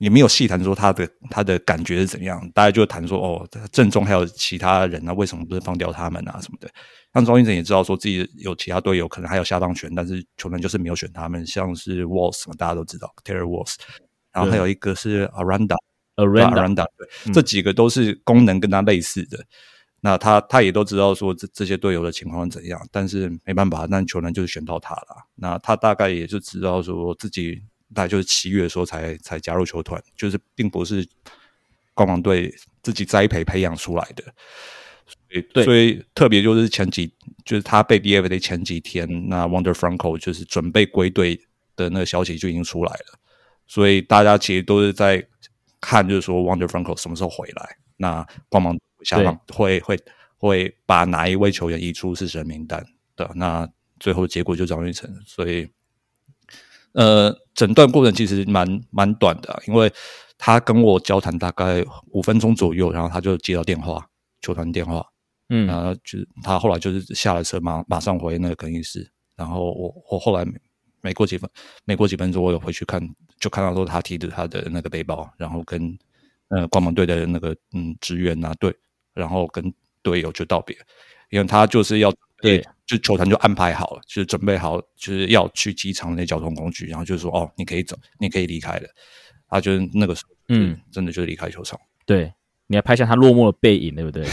[0.00, 6.68] 也没有细谈说他的他的感觉是怎样，大家就谈说，哦，正中还有其他人啊，为什么不是放掉他们啊什么的。
[7.12, 11.46] 像庄医生也知道说自己有其他队友可能还有下放权，但是球员就是没有选他们。
[11.46, 13.74] 像是 Walls 嘛，大家都知道 Terry Walls，
[14.32, 19.38] 然后还有一个是 Aranda，Aranda，对，这几个都是功能跟他类似的。
[20.00, 25.26] 那他他也都知道说这这些队友的情况怎样，但是没办法，那球员就是选到他了。
[25.34, 27.62] 那他大概也就知道说自己
[27.94, 31.06] 大概就是七月的时候才才加入球团，就是并不是
[31.94, 34.24] 光芒队自己栽培培养出来的。
[35.52, 37.12] 对，所以特别就是前几，
[37.44, 41.40] 就是他被 DFA 的前几天，那 Wonder Franco 就是准备归队
[41.74, 43.18] 的那个消息就已经出来了，
[43.66, 45.24] 所以大家其实都是在
[45.80, 49.98] 看，就是说 Wonder Franco 什么时候回来，那光芒下方会会
[50.36, 52.84] 会把哪一位球员移出是神名单
[53.16, 55.68] 的，那最后结果就张玉成，所以
[56.92, 59.92] 呃，诊断过程其实蛮蛮短的，因为
[60.36, 64.04] 他跟我交谈大概五分钟左右，然后他就接到电话，
[64.40, 65.06] 球团电话。
[65.52, 69.10] 嗯，然后就是他后来就是下了车，马马上回那个更衣室。
[69.36, 70.44] 然后我我后来
[71.00, 71.48] 没过几分，
[71.84, 73.00] 没过几分钟，我有回去看，
[73.40, 75.98] 就看到说他提着他的那个背包，然后跟
[76.48, 78.72] 呃光芒队的那个嗯职员啊队，
[79.14, 79.72] 然后跟
[80.02, 80.76] 队友就道别，
[81.30, 88.88] 因为他就是要对，就球团就安排好了，就是准备好，就是要去机场那交通工具，然后就是说哦，你可以走，你可以离开了。
[89.48, 91.78] 他就是那个时候，嗯，真的就是离开球场。
[92.06, 92.32] 对，
[92.68, 94.24] 你还拍下他落寞的背影，对不对？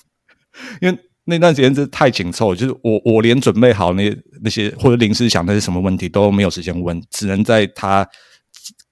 [0.80, 4.10] 因为那段时间真的太紧凑，就是我我连准备好那
[4.42, 8.08] 那些或者临时想那些什么问题都没有时间问，只能在他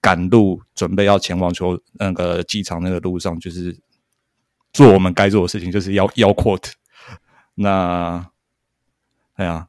[0.00, 3.76] 赶路准备要前往球那个机场那个路上，就是
[4.72, 6.70] 做我们该做的事情，就是要要 quote。
[7.54, 8.26] 那
[9.36, 9.66] 哎呀，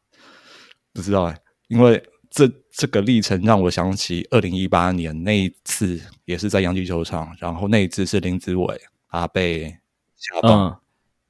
[0.94, 9.70] 不知道哎，因为这这个历程让我想起二零一八年那一次，也是在洋基球场，然后那一次是林子伟他被
[10.16, 10.82] 下放，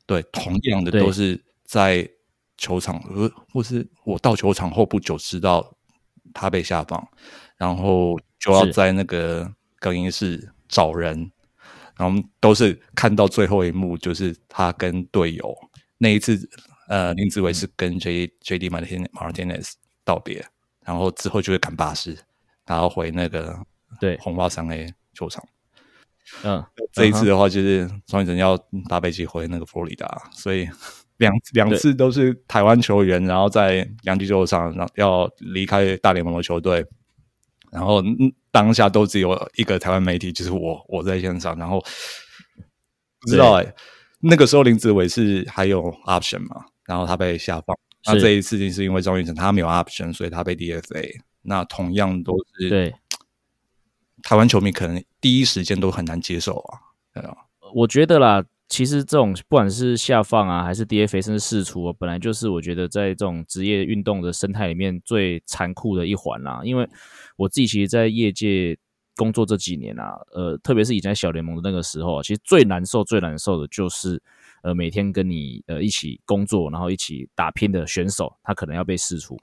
[0.06, 2.08] 对，同样的都是在
[2.58, 5.76] 球场，呃，或是我到球场后不久知道
[6.34, 7.08] 他被下放，
[7.58, 11.32] 然后就要在那个更衣室找人，
[11.98, 15.58] 然后都是看到最后一幕，就是他跟队友
[15.98, 16.48] 那一次。
[16.88, 19.74] 呃，林子伟是跟 J J D Martin Martinez
[20.06, 20.46] 道别，
[20.86, 22.18] 然后之后就会赶巴士，
[22.66, 23.58] 然后回那个
[24.00, 25.44] 对红袜三 A 球场。
[26.44, 28.58] 嗯，这一次的话就是庄宇成要
[28.90, 30.68] 搭飞机回那个佛罗里达，所以
[31.18, 36.86] 两两次都是台湾球员，然后在洋基球场然后要离开大联盟的球队，
[37.72, 38.04] 然后
[38.52, 41.80] 当下都只有一个台湾媒体，就是我我在现场，然后
[43.22, 43.74] 不知道哎，
[44.20, 46.66] 那个时候林子伟是还有 option 吗？
[46.88, 51.20] 然后他被下放，那这一次是因为张玉成他没有 option，所以他被 DFA。
[51.42, 52.96] 那同样都是对
[54.24, 56.80] 台湾球迷可能第一时间都很难接受啊。
[57.74, 66.62] 我觉得啦，其实这种不管是下放啊，还是 DFA，甚至释出，本来就是我觉得在这种职业运动的生态里面最残酷的一环啦。
[66.64, 66.88] 因为
[67.36, 68.78] 我自己其实，在业界
[69.18, 74.22] 工作这几年啊，呃，特别是以前小联盟的那个时候，其实最难受、最难受的就是。
[74.68, 79.40] 呃，每天跟你呃一起工作，然后一起打拼的选手，他可能要被释出。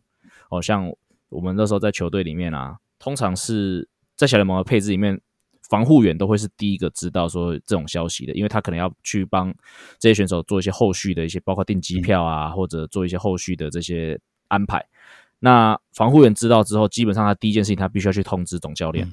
[0.51, 0.93] 哦，像
[1.31, 5.19] 我们那时候在球队里面啊，通常是在小联盟的配置里面，
[5.63, 9.51] 防护员都会是第一个知道说这种消息的，因为他可能要去帮
[9.99, 14.87] 这些选手做一些后续的一些，包括订机票啊，或者做一些后续的这些安排。
[15.39, 19.11] 那防护员知道之后，基本上他第一件事情，他必须要去通知总教练，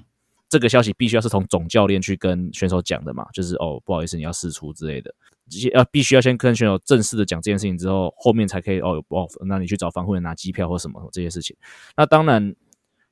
[0.50, 5.16] 这个消息必须要是从总教练去跟选手讲的嘛，就是哦，不好意思，你要试出之类的。
[5.52, 11.56] 这些要必须要先跟选手正式的讲这件事情之后，后面才可以哦哦，那你去找防护员拿机票或什么这些事情。
[11.96, 12.56] 那当然，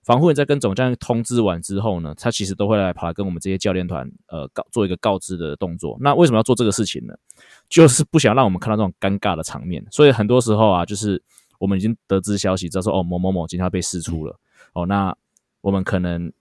[0.03, 5.97] 防护员在跟总教练通知完之后呢，他其实都会来跑来跟我们这些教练团呃告做一个告知的动作。
[5.99, 7.13] 那为什么要做这个事情呢？
[7.67, 9.85] 就是不想让我们看到这种尴尬的场面。
[9.91, 11.21] 所以很多时候啊，就是
[11.59, 14.39] 我们已经得知消息，知道说哦某某某今天被释出了
[14.73, 15.15] 哦，那
[15.61, 16.31] 我们可能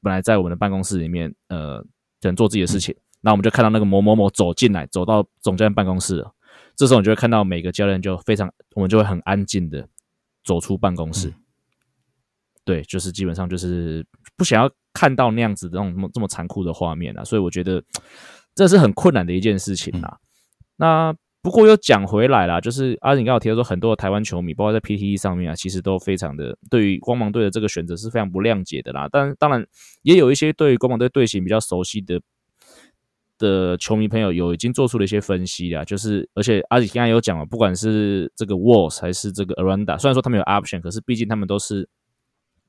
[0.00, 1.84] 本来在我们的办公室里面呃，
[2.22, 2.94] 能做自己的事情。
[3.24, 6.34] 那我们就看到那个某某某走进来，走到总教练办公室了。
[6.74, 9.86] 这时候你就会看到每个教练就非常，我们就会很安静的
[10.42, 11.32] 走出办公室。
[12.64, 14.04] 对，就是基本上就是
[14.36, 17.22] 不想要看到那样子的那种这么残酷的画面啊。
[17.22, 17.82] 所以我觉得
[18.54, 20.16] 这是很困难的一件事情啊。
[20.76, 29.08] 那不过又讲回来啦，就是阿锦刚好提到说，很多的台湾球迷，包括在 PTE 上面啊，其实都非常的对于光芒队的这个选择是非常不谅解的啦。
[29.12, 29.64] 但当然
[30.02, 32.20] 也有一些对于光芒队队形比较熟悉的。
[33.42, 41.88] 的球迷朋友有已经做出了一些分析啊，就是而且阿里刚才有讲了，不管是这个 Walls 还是这个 Aranda，虽然说他们有 option，可是毕竟他们都是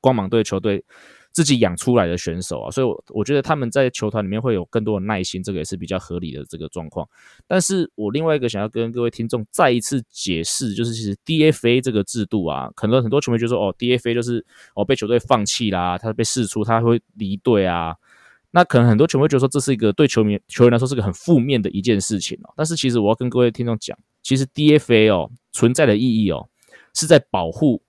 [0.00, 0.84] 光芒队球队
[1.30, 7.08] 自己养出来的选手啊，所以我我觉得他们在球团里面会有更多的耐心，这个也是比较合理的这个状况。
[7.46, 17.94] 但是我另外一个想要跟各位听众再一次解释，就是其实 DFA 这个制度啊，可能很多球迷就说哦，DFA 就是哦被球队放弃啦，他被释出，他会离队啊。
[18.54, 22.54] 那可能很多球迷觉得说这是一个对球迷球员来说是个很负面的一件事情哦。
[22.56, 26.48] 但是其实我要跟各位听众讲，其实 DFA 哦存在的意义哦
[26.94, 27.82] 是在保护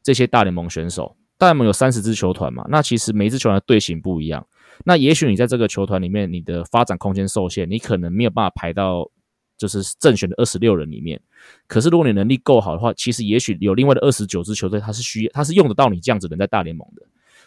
[0.00, 1.16] 这些大联盟选手。
[1.36, 4.46] 大联盟有三十支球团嘛，那其实每一支球团的队形不一样。
[4.84, 9.10] 那也许你在这个球团里面，你的发展空间受限，你可能没有办法排到
[9.58, 11.20] 就是正选的二十六人里面。
[11.66, 17.02] 可是如果你能力够好的话，其实也许有另外的二十九支球队，它是需要它是用得到你这样子人在大联盟的。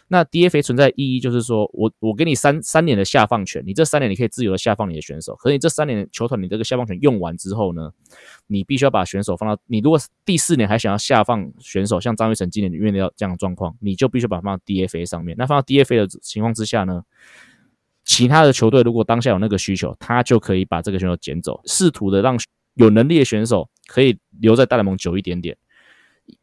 [0.08, 5.34] 那 DFA 存在意义就是说，我我给你三三年的下放权，你这三年你可以自由的下放你的选手。
[5.36, 7.90] 可是你这三年球团你这个下放权用完之后呢，
[8.46, 15.36] 你必须要把选手放到你如果第四年还想要下放选手，像张玉成今年遇到这样的状况，你就必须把它放到 DFA 上面。
[15.36, 17.02] 那放到 DFA 的情况之下呢，
[18.04, 22.38] 其他的球队如果当下有那个需求，他就可以把这个选手捡走，试图的让
[22.74, 25.56] 有能力的选手可以留在大联盟久一点点。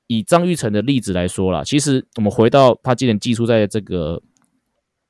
[0.07, 4.21] 以张玉成的例子来说啦，其实我们回到他今年寄出在这个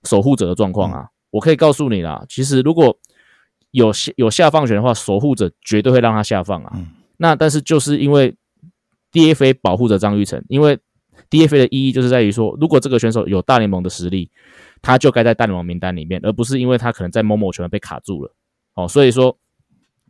[0.04, 2.98] 守护者的状况啊，我可以告诉你啦，其实如果
[3.72, 6.80] 有有下放权的话，守护者绝对会让他下放啊。
[7.18, 8.36] 那但是就是因为
[9.12, 10.78] DFA 保护着张玉成，因为
[11.30, 14.30] DFA 的意义就是在于说，如果这个选手有大联盟的实力，
[14.82, 18.36] 他就该在大联盟名单里面，而不是因为他可能在某某球员被卡住了。
[18.76, 19.38] 哦，所以说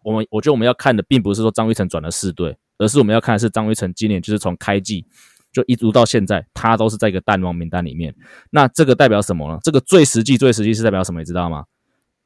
[0.03, 5.05] 我们我觉得我们要看的并不是说张玉成转了四队，而是我们要看的是张玉成今年就是从开季
[5.51, 8.13] 就一直到现在，他都是在一个蛋王名单里面。
[8.49, 9.59] 那这个代表什么呢？
[9.63, 11.19] 这个最实际、最实际是代表什么？
[11.19, 11.63] 你知道吗？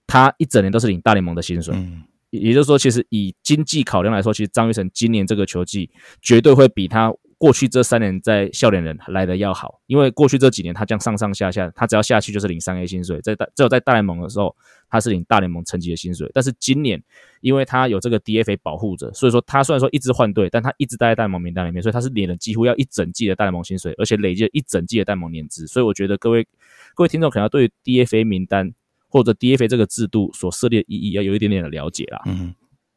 [0.07, 1.75] 他一整年都是领大联盟的薪水。
[1.75, 5.89] 嗯也就是说，其实以经济考量来说，其实张玉成今年这个球季
[6.21, 7.09] 绝对会比他
[7.39, 14.55] 过去这三年在笑脸人来的要好，因为过去这几年他这样上上下下，他只要下去就是领三 A 薪水，在大只有在大联盟的时候，
[14.89, 16.29] 他是领大联盟层级的薪水。
[16.33, 17.01] 但是今年，
[17.41, 25.67] 因为他有这个 DFA 保护着，所以说他虽然说一直换队，但他一直待在大联盟名单里面，所以他是领了几乎要一整季的大联盟薪水，而且累计了一整季的大联盟年资。
[25.67, 26.47] 所以我觉得各位
[26.95, 28.73] 各位听众可能要对 DFA 名单
[29.09, 32.19] 或者 DFA 这个制度所设立的意义要有一点点的了解啦。
[32.25, 32.55] 嗯。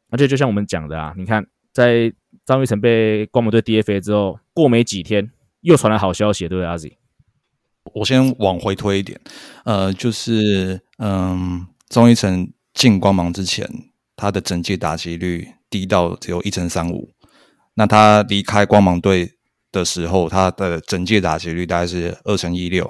[0.09, 2.11] 而且就像我们讲的啊，你看，在
[2.45, 5.31] 张玉成被光芒队 DFA 之后，过没几天
[5.61, 6.97] 又传来好消息，对不对，阿 Z？
[7.93, 9.19] 我先往回推一点，
[9.65, 13.67] 呃，就是嗯，张玉成进光芒之前，
[14.15, 17.09] 他的整季打击率低到只有一成三五，
[17.73, 19.33] 那他离开光芒队
[19.71, 22.89] 的时候，他的整季打击率大概是二成一六。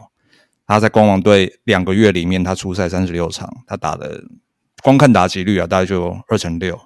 [0.68, 4.24] 他在光芒队两个月里面，他出赛三十六场，他打的
[4.82, 6.80] 光看打击率啊，大概就二成六。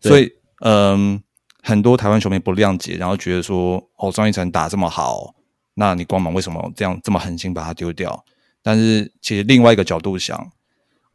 [0.00, 0.30] 所以，
[0.60, 1.22] 嗯，
[1.62, 5.34] 很多台湾球迷不谅解，然后觉得说，哦，张玉成打这么好，
[5.74, 8.24] 那你光芒为什么这样这么狠心把他丢掉？
[8.62, 10.50] 但是，其实另外一个角度想，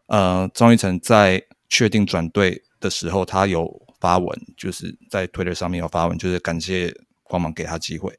[0.08, 3.70] 呃，张玉成在确定转队的时候，他有
[4.00, 6.94] 发文，就是在 Twitter 上面有发文，就是感谢
[7.24, 8.12] 光芒给他机会。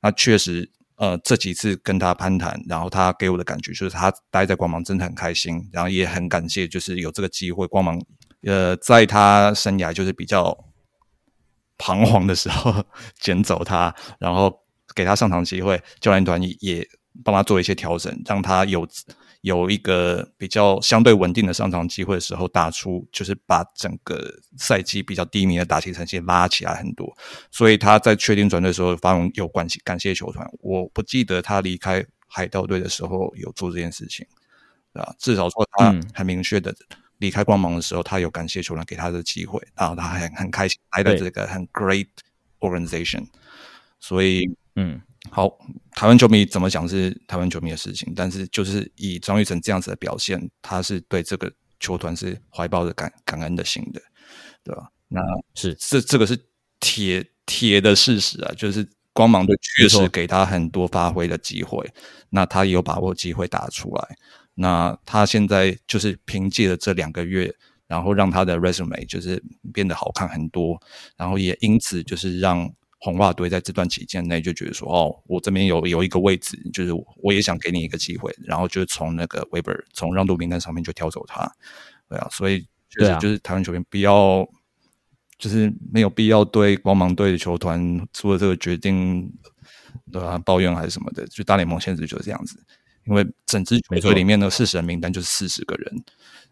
[0.00, 8.00] 那确实，呃，这几次跟他攀谈，然后他给我的感觉就是他待在光芒真的很开心，然后也很感谢，就是有这个机会，光芒。
[8.42, 10.56] 呃，在他生涯就是比较
[11.80, 12.84] 彷徨的时候
[13.18, 14.54] 捡走他，然后
[14.94, 16.86] 给他上场机会，教练团也
[17.24, 18.86] 帮他做一些调整，让他有
[19.40, 27.10] 有一个比较相对稳定的上场机会的时候打出，就是把整个赛季比较低迷的打击成绩拉起来很多。
[27.50, 30.46] 所以他在确定转队的时候，发文有关系感谢球团。
[30.60, 34.26] 我不记得他离开海盗队的时候有做这件事情，
[34.92, 36.74] 啊，至少说他很明确的。
[37.20, 42.08] 离开光芒的时候，他有感谢球员给他的机会，然后他很很开心来到这个很 great
[42.58, 43.24] organization。
[44.00, 44.42] 所以，
[44.76, 45.00] 嗯，
[45.30, 45.48] 好，
[45.92, 54.00] 台湾球迷怎么讲是台湾球迷的事情，但是就是以张玉成这样子的表现，他是对这个球团是怀抱着感感恩的心的，
[54.64, 54.90] 对吧？
[55.08, 55.20] 那
[55.54, 56.38] 是这这个是
[56.80, 61.86] 铁铁的事实啊，就是光芒队确实给他很多发挥的机会，
[62.30, 64.16] 那他也有把握机会打出来。
[64.54, 67.54] 那他现在就是凭借了这两个月，
[67.86, 69.42] 然后让他的 resume 就是
[69.72, 70.80] 变得好看很多，
[71.16, 76.92] 然后也因此就是让红袜队在这段期间内就觉得说，哦，我这边有有一个位置，就是
[77.22, 81.50] 我也想给你一个机会，然后就从那个 Weber 从让渡名单上面就挑走他，
[82.08, 84.46] 对啊，所以就是就是台湾球员不要，
[85.38, 89.32] 就是没有必要对光芒队的球团做这个决定，
[90.12, 90.36] 对吧？
[90.38, 92.62] 抱怨还是什么的，就大联盟现实就是这样子。
[93.10, 96.04] 因为整支球队里面的四十人名单就是四十个人，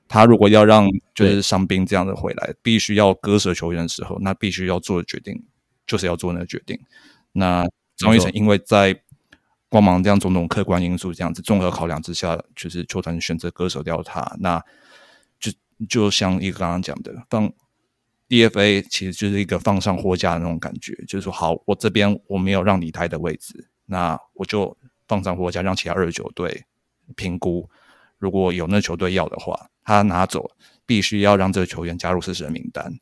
[0.08, 5.40] 他如果要让就是伤兵这样的回来，必须要割舍球员的时候，那必须要做的决定
[5.86, 6.76] 就是要做那个决定。
[7.30, 7.64] 那
[7.96, 9.00] 张玉成因为在
[9.68, 14.60] 光芒这样种种客观因素这样子综合考量之下，就是球团选择割舍掉他，那
[15.38, 15.52] 就
[15.88, 17.52] 就像一个刚刚讲的放
[18.28, 24.76] DFA，其实就是一个放上货架的那种感觉，就是说好，我这边我没有让你待的位置，那我就。
[25.08, 26.64] 放上货架，让其他二十九队
[27.16, 27.68] 评估，
[28.18, 30.50] 如果有那球队要的话，他拿走，
[30.86, 32.92] 必须要让这个球员加入四十人名单，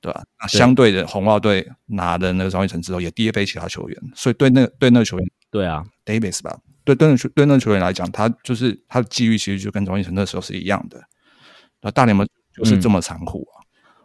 [0.00, 0.24] 对吧？
[0.40, 11.00] 那相对的，红袜队拿的那个张玉成之后，也第一杯其他球员，所以对那对那个球员，对啊，Davis 吧，对对那对那球员来讲，他就是他的机遇其实就跟张玉成那时候是一样的。
[11.80, 13.62] 那大联盟就是这么残酷啊！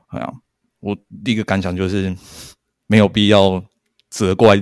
[0.08, 0.34] 哎呀，
[0.80, 2.16] 我第一个感想就是
[2.88, 3.64] 没有必要
[4.10, 4.62] 责怪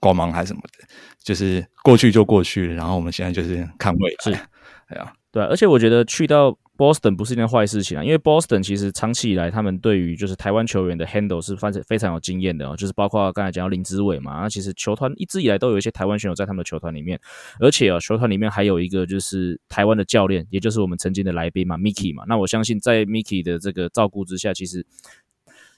[0.00, 0.86] 光芒还是什么的。
[1.22, 4.16] 就是过去就过去了，然后我们现在就是看未来。
[4.22, 4.32] 是，
[4.86, 17.18] 哎呀，对，而且我觉得去到 Boston 不是一件坏事情啊，因为 Boston 其实长期以来他们对于就是台湾球员的 handle 是非常非常有经验的哦，就是包括刚才讲到林志伟嘛，那其实球团一直以来都有一些台湾选手在他们的球团里面，
[17.58, 24.86] 而且啊，球团里面还有一个就是台湾的教练，也就是我们曾经的来宾嘛，Mickey 嘛，那我相信在 Mickey 的这个照顾之下，其实。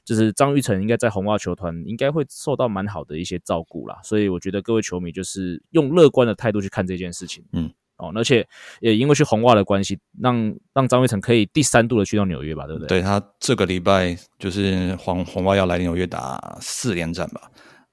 [0.09, 7.45] 就是张玉成应该在红袜球团应该会受到蛮好的一些照顾啦，所以我觉得各位球迷就是用乐观的态度去看这件事情。
[7.53, 8.49] 嗯，哦，而且
[8.81, 12.89] 也因为去红袜的关系，让让张玉成可以第三度的去到纽约吧，对不对？
[12.89, 17.43] 对他这个礼拜就是红红袜要来纽约打四连战吧？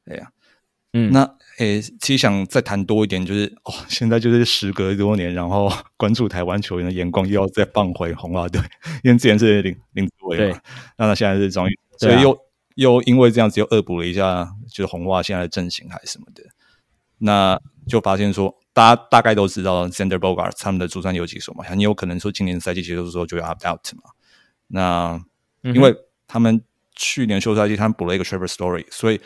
[0.05, 0.31] 对呀，
[0.97, 8.61] 嗯，那诶，其实想再谈多一点，就是哦，现在就是时隔多年，然后 关注台湾球员的眼光又要再放回红袜队，
[9.03, 10.59] 因为之前是林林志伟嘛，
[10.97, 12.37] 那他现在是张玉，所以又
[12.75, 16.43] 又因为这样子又恶补了一下，就是红袜现在的阵型还是什么的，
[17.17, 18.55] 那就发现说。
[18.75, 24.09] 大家大概都知道 z a n d e r Bogart 他们的主战游击手嘛，很有可能说今年赛季结束的时候就要 opt out 嘛。
[24.67, 25.23] 那
[25.61, 25.95] 因为
[26.27, 26.61] 他们
[26.93, 29.21] 去年休赛季他们补了一个 Trevor Story，所以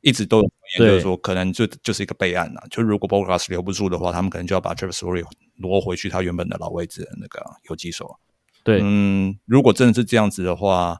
[0.00, 2.66] 一直都有研究说可能就就是一个备案了。
[2.70, 5.24] 就如果 Bogart 留不住的话，他们可能就要把 Trevor Story
[5.56, 8.18] 挪回去他原本的老位置的那个游击手。
[8.62, 10.98] 对，嗯，如果真的是这样子的话，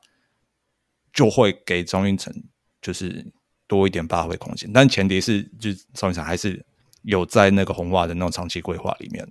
[1.13, 2.33] 就会给张运成
[2.81, 3.31] 就是
[3.67, 6.65] 多一点发挥空间，但前提是就张运成还是。
[7.03, 9.27] 有在那个红袜的那种长期规划里面，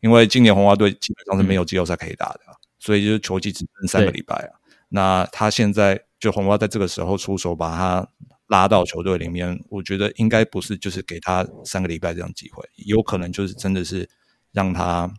[0.00, 2.40] 因为今年红袜队基本上是没有季后赛可以打的，
[2.78, 4.60] 所以就是球季只剩三个礼拜啊。
[4.90, 8.06] 那他现在就红袜在这个时候出手把他
[8.48, 14.08] 拉到球队里面，我觉得应该不是就是给他三个礼拜这样机会，有可能就是真的是
[14.52, 15.12] 让他，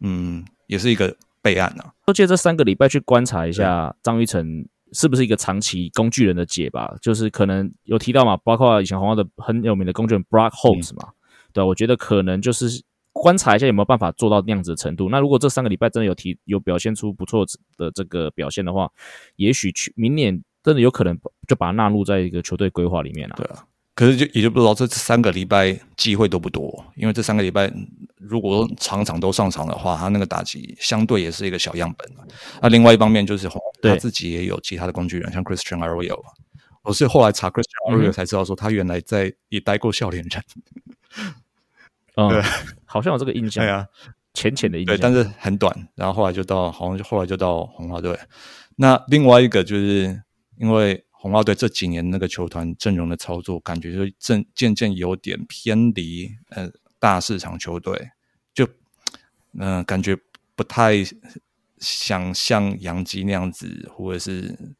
[0.00, 1.94] 嗯，也是一个备案啊。
[2.06, 4.66] 都借这三个礼拜去观察一下张玉成。
[4.92, 6.96] 是不是一个长期工具人的解吧？
[7.00, 11.10] 就是可能有提到嘛，包括以前红花的很有名的工具人 Brock Holmes 嘛，
[11.52, 12.82] 对我觉得可能就是
[13.12, 15.08] 观察一下有没有办法做到那样子的程度。
[15.08, 17.46] 那如果这三个礼拜真的有提有表现出不错
[17.76, 18.90] 的这个表现的话，
[19.36, 23.34] 也许去明年真的有可能就把它纳入在一个球队规划里面了。
[23.36, 23.64] 对啊。
[23.94, 27.70] 可是就也就不知道这三个礼拜机会都不多，因为这三个礼拜
[28.16, 32.10] 如果场场都上场的话，他那个打击相对也是一个小样本
[32.62, 33.46] 那另外一方面就是
[33.82, 36.18] 他自己也有其他的工具人，像 Christian Arroyo，
[36.82, 40.42] 我是后来查 Christian Arroyo 才知道说他原来在也待过笑脸人。
[42.16, 42.42] 嗯，
[42.86, 43.62] 好像有这个印象。
[43.62, 43.86] 对啊，
[44.32, 44.96] 浅浅的印象。
[44.96, 45.74] 对，但是很短。
[45.94, 48.18] 然后后来就到好像就后来就到红花队。
[48.76, 50.22] 那另外一个就是
[50.60, 51.02] 因为。
[51.22, 56.66] 红袜队这几年那个球团阵容的操作，感觉就正渐渐有点偏离呃
[56.98, 58.12] 大市场球队，
[58.54, 58.66] 就
[59.58, 60.16] 嗯感觉
[60.56, 60.94] 不太
[61.76, 64.74] 想像杨基那样子，或者是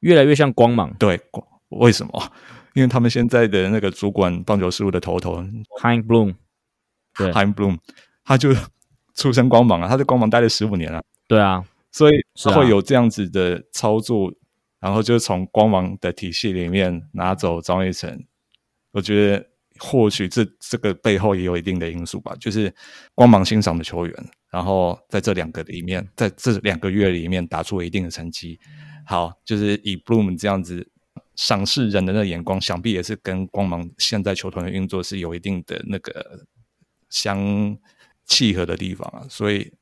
[0.00, 0.92] 越来越像光芒。
[0.98, 1.20] 对，
[1.68, 2.32] 为什么？
[2.74, 5.36] 因为他们现在的那个主管棒球事务的头头
[5.80, 6.34] Hein Bloom，
[7.16, 7.78] 对，Hein Bloom，
[8.24, 8.52] 他就
[9.14, 11.04] 出身光芒啊，他在光芒待了十五年了。
[11.28, 12.16] 对啊，所以
[12.52, 14.34] 会有这样子的操作。
[14.78, 18.24] 然后就从光芒的体系里面拿走张玉成，
[18.92, 19.46] 我觉得
[19.78, 22.36] 或许这这个背后也有一定的因素吧。
[22.38, 22.72] 就是
[23.14, 24.14] 光芒欣赏的球员，
[24.50, 28.60] 然后在这两个里面，在这两个月里面打出了一定的成绩。
[29.06, 30.86] 好，就是以 Bloom 这样子
[31.36, 36.46] 赏识人的那眼光，想必也是跟光芒现在球团的运作是有一定的那个
[37.08, 37.76] 相
[38.26, 39.26] 契合的地方啊。
[39.30, 39.72] 所以，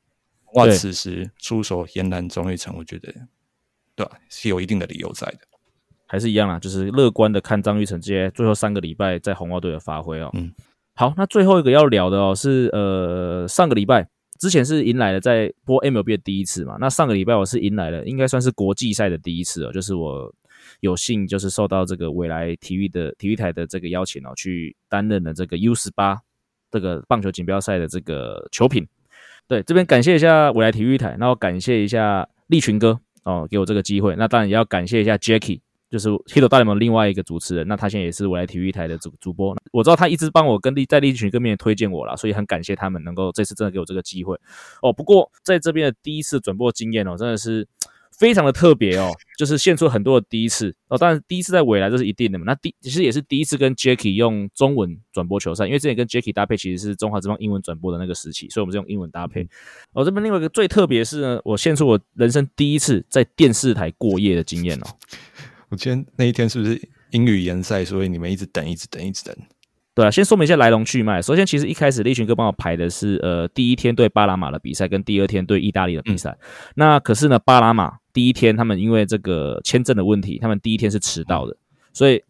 [0.53, 3.13] 哇，此时出手延揽张玉成，我觉得。
[3.95, 4.11] 对吧？
[4.29, 5.39] 是有一定的理由在的，
[6.05, 6.59] 还是一样啊？
[6.59, 10.29] 就是乐观的看张玉成这些最后三个礼拜在红袜队的发挥哦。
[10.33, 10.51] 嗯，
[10.95, 14.07] 好，那最后一个要聊的哦是呃上个礼拜
[14.39, 16.75] 之前是迎来了在播 MLB 的第一次嘛？
[16.79, 20.33] 那上个礼拜我是迎来了应该算是国际赛的第一次哦，就是我
[20.81, 26.17] 有幸就是受到这个未来体育的体育台的这个邀请哦，去担任了这个 U 十八
[26.69, 28.85] 这个棒球锦标赛的这个球品。
[29.47, 32.99] 对，这边感谢一下未来体育台，然后感谢一下利群哥。
[33.25, 35.59] 哦，给我这个机会，那当然也要感谢一下 Jackie，
[35.89, 37.67] 就是《h i t 大联盟》另外一个主持人。
[37.67, 39.53] 那他现在也是我来体育台的主主播。
[39.73, 44.39] 我知道他一直帮我跟立在立群跟面推荐我了，所以很感谢他们能够这次真的给我这个机会。
[44.81, 47.67] 哦，不过在这边的第一次转播经验哦，真的是。
[48.17, 50.97] 非常的特别哦，就是献出很多的第一次哦。
[50.97, 52.45] 当然，第一次在未来这是一定的嘛。
[52.47, 59.47] 那第其实也是第一次跟 Jacky 用中文转播球赛，因为之前跟 Jacky 搭配其实是中华之邦英文转播的那个时期，所以我们是用英文搭配。
[59.91, 64.85] 哦，这边另外一个最特别是呢，我献出我人生第一次在电视台过夜的经验哦。
[65.69, 69.35] 我今天那一天是不是英语联赛，所以你们一直等，一直等，一直等？
[69.93, 71.21] 对啊，先说明一下来龙去脉。
[71.21, 76.37] 首先，其实一开始立群哥帮我排的是呃第一天对巴拿马的比赛，跟第二天对意大利的比赛。
[76.75, 77.97] 那可是呢，巴拿马。
[78.15, 81.53] 第一天，他们因为这个签证的问题，他们第一天是迟到的，
[81.91, 82.23] 所以，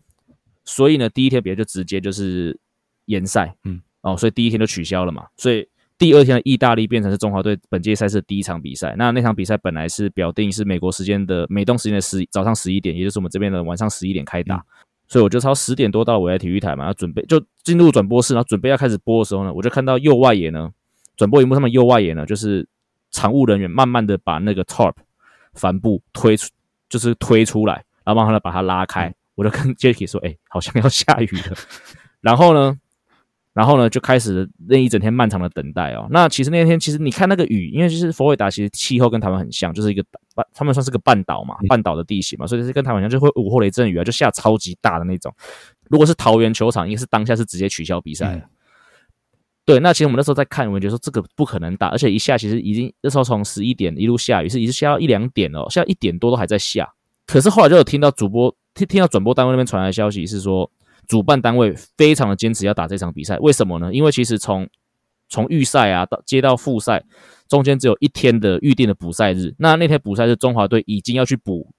[0.64, 2.60] 所以呢，第一天别人就直接就是
[3.06, 5.68] 延赛，嗯，哦，所以第一天就取消了嘛，所以
[6.00, 8.96] 第二天的意大利变成是中华队本届赛事的第一场比赛。
[8.98, 14.66] 那那场比赛本来是表定是美国时间的美东时间的十早上十一点，也就是我们这边的晚上十一点开打，
[15.08, 20.72] 所以我就超十点多到我在体育台嘛，要准备就进入转播室，然后准备要开始播的时候呢，我就看到右外野呢，
[21.16, 22.68] 转播荧幕上面右外野呢，就是
[23.12, 24.96] 场务人员慢慢的把那个 top。
[25.56, 26.50] 帆布推出，
[26.88, 29.14] 就是推出来，然后帮他把它拉开。
[29.36, 31.58] 我就跟 Jacky 说：“哎，好像要下雨了。
[32.22, 32.78] ”然后呢，
[33.54, 36.08] 然后呢，就开始那一整天漫长的等待哦。
[36.10, 40.02] 那其实那天，其实你看那个雨，因为就是佛罗里达，其实气候跟台湾很像，就是一个
[40.34, 45.34] 半，他们算是个半岛嘛，半岛的地形嘛，所以是跟台湾一样，就会午后雷阵雨啊，就下超级大的那种。
[45.90, 48.42] 如果是桃园球场，应该是当下是直接取消比赛。
[49.66, 56.94] 对，那其实我们那时候在看，我们觉得说这个不可能打，而且一下其实已经那时候从十一点一路下雨，是一直下到一两点哦，下一点多都还在下。
[57.26, 60.72] 可是后来就有听到主播听听到转播单位那边传来消息是说。
[61.08, 63.94] 主办单位非常的坚持要打这场比赛，为什么呢？
[63.94, 64.68] 因为其实从
[65.30, 67.04] 从预赛啊到接到复赛，
[67.48, 69.54] 中间只有一天的预定的补赛日。
[69.60, 71.72] 那那天补赛是中华队已经要去补，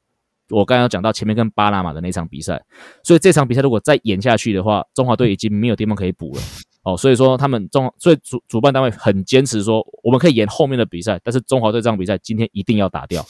[0.51, 2.65] 我刚刚讲到前面跟巴拿马的那场比赛，
[3.03, 6.41] 所以这场比赛如果再演下去的话，中华队已经没有地方可以补了。
[6.87, 13.27] 哦，所以说他们中，所以主主办单位很坚持说，我们可以演后面的比赛，但是中华队这场比赛今天一定要打掉。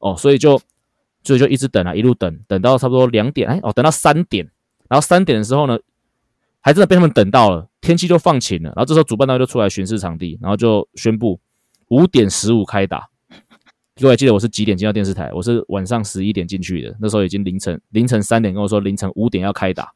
[0.00, 0.60] 哦，所以就
[1.22, 4.50] 所以就一直等啊，一路等，等到差不多两点，哎，哦，等到三点。
[4.88, 5.78] 然后三点的时候呢，
[6.60, 8.70] 还真的被他们等到了，天气就放晴了。
[8.70, 11.38] 然后这时候主办单位就出来巡视场地，然后就宣布
[11.86, 13.08] 五点十五开打。
[14.00, 15.30] 各位记得我是几点进到电视台？
[15.32, 19.92] 我是晚上十一点进去的，那时候已经凌晨凌晨三点跟我说凌晨五点要开打。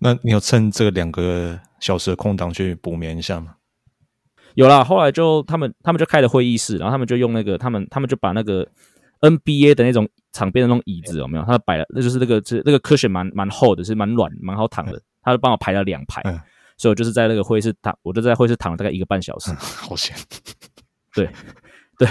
[0.00, 3.56] 那你有趁这两个小时的空档去补眠一下吗？
[4.54, 8.68] 有啦，后来就他们他们就开了会议室，然后他们就用那个他们他们就把那个。
[9.20, 11.44] NBA 的那种场边的那种椅子有没有？
[11.44, 15.00] 他摆了，那就是那个是那个 cushion 蛮蛮厚的，是蛮软蛮好躺的。
[15.22, 16.20] 他就帮我排了两排，
[16.76, 19.50] 所以我就是在那个会议室躺，我就在会议室躺了大概一个半小时。
[19.54, 20.14] 好险！
[21.14, 21.30] 对
[21.98, 22.06] 对，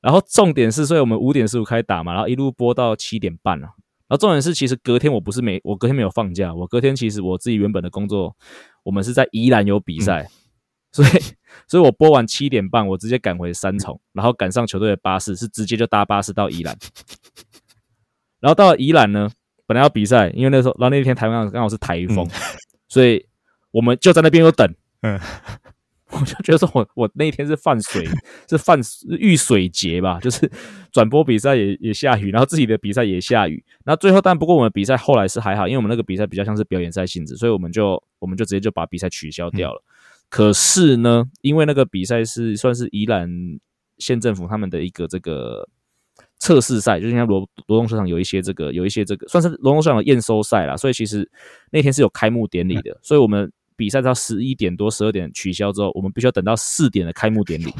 [0.00, 3.68] 然后重点是，所以我们五点十五开打嘛，然后一路播到七点半了。
[4.08, 8.36] 然后重点是，其实隔天我不是没，我隔天没有放假，我隔天其实我自己原本的工作，
[8.84, 10.28] 我们是在宜兰有比赛。
[10.92, 11.08] 所以，
[11.68, 16.74] 所以我播完七点半，我直接赶回三重，然后赶上球队的巴士，是直接就搭巴士到宜兰。
[18.40, 19.28] 然后到了宜兰呢，
[19.66, 22.26] 本来要比赛，因为那时候，然后那天台湾刚好是台风，
[22.88, 23.26] 所以
[23.72, 24.66] 我们就在那边又等。
[25.02, 25.20] 嗯，
[26.10, 28.06] 我就觉得说我我那天是犯水，
[28.48, 28.80] 是犯
[29.18, 30.50] 遇水节吧，就是
[30.92, 33.64] 转播比赛也也下雨，然后自己的比赛也下雨。
[33.84, 39.82] 那最后，但不过我们比赛后来是还好，因为我们那个比赛比较像是表演赛性质，所以我们就我们就直接就把比赛取消掉了。
[40.28, 43.28] 可是呢，因为那个比赛是算是宜兰
[43.98, 45.68] 县政府他们的一个这个
[46.38, 51.28] 测试赛，就是像罗罗东市场有一些这个有一些这个算是罗东市场的验收赛啦，所以其实
[51.70, 57.72] 那天是有开幕典礼的，所以我们比赛到十一点多十二点取消之后，我们必须要等到四点的开幕典礼。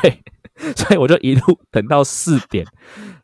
[0.00, 0.22] 对，
[0.74, 2.66] 所以我就一路等到四点，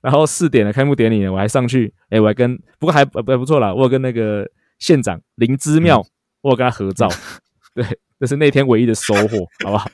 [0.01, 6.07] 然后四点的开幕典礼呢，我还上去，哎，我还跟不过还还不错啦，我有跟那个县长林之妙。
[6.43, 7.09] 我有跟他合照，
[7.75, 7.85] 对，
[8.21, 9.91] 这是那天唯一的收获，好不好？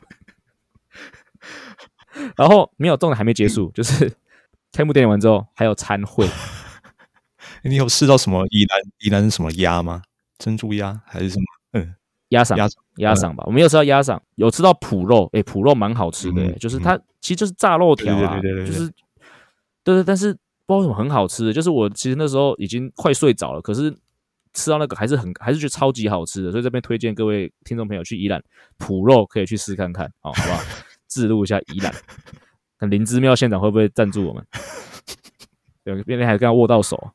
[2.36, 4.12] 然后没有重点还没结束，就是
[4.70, 6.28] 开幕典礼完之后还有参会。
[7.62, 8.44] 你有吃到什么？
[8.50, 10.02] 宜兰宜兰是什么鸭吗？
[10.42, 11.44] 珍珠鸭还是什么？
[11.72, 11.94] 嗯，
[12.30, 13.44] 鸭嗓鸭鸭嗓吧。
[13.46, 15.28] 我们有吃到鸭嗓，有吃到脯肉。
[15.32, 18.88] 哎，脯肉蛮好吃的，就是它其实就是炸肉条啊，就是
[19.84, 20.32] 对对，但是
[20.66, 21.52] 不知道为什么很好吃。
[21.52, 23.94] 就是我其实那时候已经快睡着了，可是。
[24.54, 28.38] 吃到那个还是很还是觉得超级好吃的，所以这边推荐各位听众朋友去宜兰
[28.78, 30.60] 脯肉可以去试看看，哦好不好？
[31.06, 31.90] 自录一下宜兰，
[32.78, 34.46] 看灵芝庙县长会不会赞助我们？
[35.84, 37.12] 有那边还跟他握到手，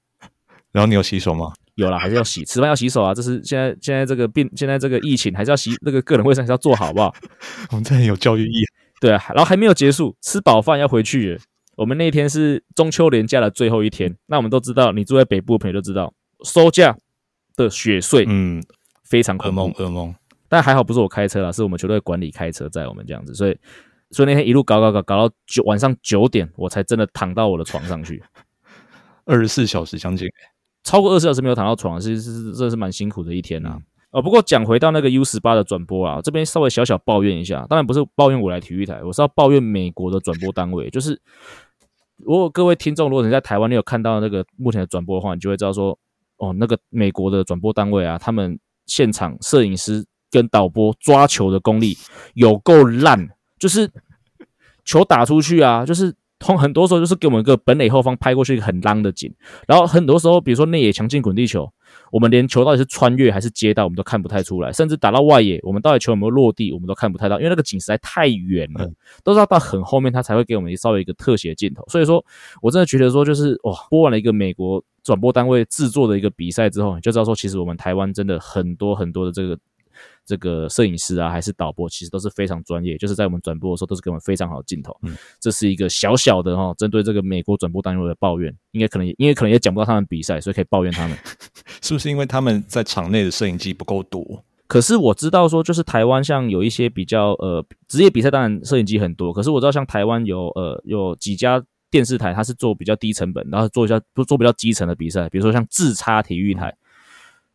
[0.71, 1.53] 然后你有洗手吗？
[1.77, 3.13] 有了，还是要洗，吃饭要洗手啊！
[3.13, 7.15] 这是现在现在这个病，现在这个疫情还是要洗，那个个人卫生还是要做好，好不好？
[7.71, 8.65] 我们这很有教育意义。
[8.99, 11.39] 对啊，然后还没有结束，吃饱饭要回去。
[11.75, 16.13] 我们那天是中秋连假的最后一天，那我们都知道，你住在北部的朋友都知道
[16.43, 16.97] 收假。
[17.57, 18.63] 的雪碎，嗯，
[19.03, 20.13] 非常噩梦，噩梦。
[20.47, 23.57] 但还好不是我开车了，是我们球队管理开车载我们这样子，所以，
[24.11, 28.21] 所以那天一路搞搞搞搞到九晚上九点，我才真的躺到我的床上去。
[29.25, 30.29] 二十四小时将近，
[30.87, 33.77] 超过二十四小时没有躺到床，其实是真的是蛮辛苦的一天呐。
[34.11, 40.89] 哦，不过讲回到那个 U 十八的转播啊，这边稍微小小抱怨一下，当然不是抱怨我来体育台，我是要抱怨美国的转播单位。
[40.89, 41.19] 就是
[42.15, 45.97] 如果各位听众，如果你在台湾，你有看到那个目前的转播的话，你就会知道说。
[46.39, 51.97] 哦，那个美国的转播单位啊，他们现场摄影师跟导播抓球的功力
[52.35, 53.27] 有够烂，
[53.57, 53.89] 就是
[54.85, 59.33] 球打出去啊，就是通很多时候就是给我们一个本垒后方拍过去一个很浪的景，
[59.67, 61.71] 然后很多时候比如说内野强劲滚地球。
[62.11, 64.71] 我们连球到底是穿越还是接到，我们都看不太出来。
[64.73, 68.89] 甚至打到外野，我们到底球有没有落地，我们都看不太到，因为那个景实在太远了，
[69.23, 71.83] 都是要到很后面，他才会给我们稍微一个特写镜头。
[71.87, 72.23] 所以说
[72.61, 79.57] 我真的觉得说，就是哇，播完了一个美国转播单位制作的一个比赛之后，你就知道说，其实我们台湾真的很多很多的这个。
[80.27, 84.95] 这个摄影师啊，还是导播，其实都是非常专业，就是在我们转播的时候，都是给我们非常好的镜头。
[85.03, 91.17] 嗯，这是一个小小的哈，针对这个美国转播单位的抱怨，应该可能因为可能也讲不到他们比赛，所以可以抱怨他们。
[91.81, 94.43] 是不是因为他们在场内的摄影机不够多？
[94.67, 99.31] 可是我知道说，就是台湾像有一些比较呃职业比赛，当然摄影机很多。
[99.31, 106.75] 可是我知道像台湾有呃有几家电视台，它是做比较低成本，然后做一下做做比较基层的比赛，比如说像自差体育台，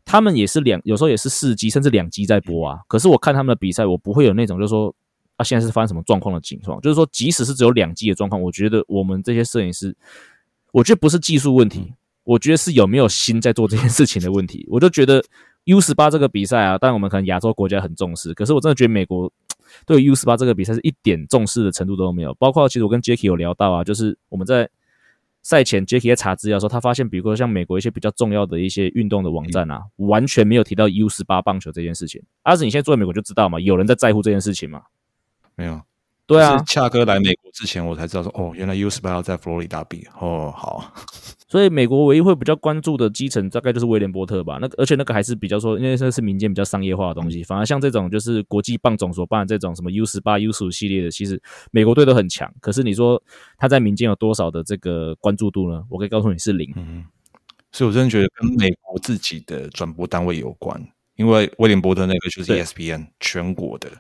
[0.05, 2.79] 他们也是两有时候也是四机甚至两机在播啊。
[2.89, 4.95] 可是我看他们的比赛，我不会有那种就是说
[5.37, 9.97] 啊现在是发生什么状况的情况，就是说即使是只有两机的状况，我觉得我们这些摄影师，
[10.73, 11.93] 我觉得不是技术问题，
[12.25, 14.67] 我觉得是有没有心在做这件事情的问题。
[14.71, 15.23] 我就觉得。
[15.67, 19.33] U 十八这个比赛啊，当然我们可能亚洲国家很重视，可是我真的觉得美国
[19.87, 22.35] 对 U 十八这个比赛是一点重视的程度都没有。
[22.35, 24.69] 包括其实我跟 Jacky 有聊到啊，就是我们在
[25.43, 32.23] 赛前 Jacky 在查资料的时候，他发现，比如说像美国一些比较重要的一些运动的网站啊，完全没有提到 U 十八棒球这件事情。
[32.43, 34.83] 阿紫，你现在住在美国就知道嘛，有人在在乎这件事情吗？
[35.57, 35.81] 没有。
[36.25, 40.07] 对啊，恰哥来美国之前，我才知道说，哦，原来 U 十八要在佛罗里达比。
[40.21, 40.95] 哦，好。
[41.53, 44.57] 所以美国唯一会比较关注的基层，大概就是威廉波特吧。
[44.59, 47.45] 那个，而且那个还是比较说，因为那是民间比较商业化的东西。
[47.45, 51.39] 反而像这种就是国际棒总所办的这种什么 U 十八、U 十五系列的，其实
[51.71, 52.51] 美国队都很强。
[52.59, 53.23] 可是你说
[53.59, 55.85] 他在民间有多少的这个关注度呢？
[55.91, 56.73] 我可以告诉你是零。
[56.75, 57.05] 嗯，
[57.71, 60.83] 所以我真的觉得跟美国自己的转播单位有关，
[61.17, 63.91] 因为威廉波特那个就是 ESPN 全国的。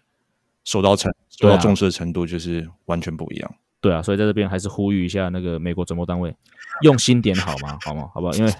[0.64, 3.54] 受到程受到重视的程度就是完全不一样。
[3.82, 6.32] 对啊，所以在这边还是呼吁一下那个美国转播单位，
[6.80, 7.78] 用心点好吗？
[7.84, 8.08] 好吗？
[8.14, 8.32] 好不好？
[8.34, 8.52] 因为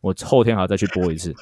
[0.00, 1.34] 我后天还要再去播一次。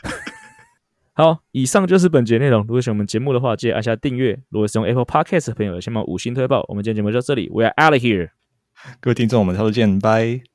[1.14, 2.62] 好，以上就是本节内容。
[2.62, 4.38] 如果喜欢我们节目的话，记得按下订阅。
[4.48, 6.64] 如果是用 Apple Podcast 的朋友，先把五星推爆。
[6.68, 8.30] 我们今天节目就到这里，We are out of here。
[9.00, 10.51] 各位听众，我们下次见，拜。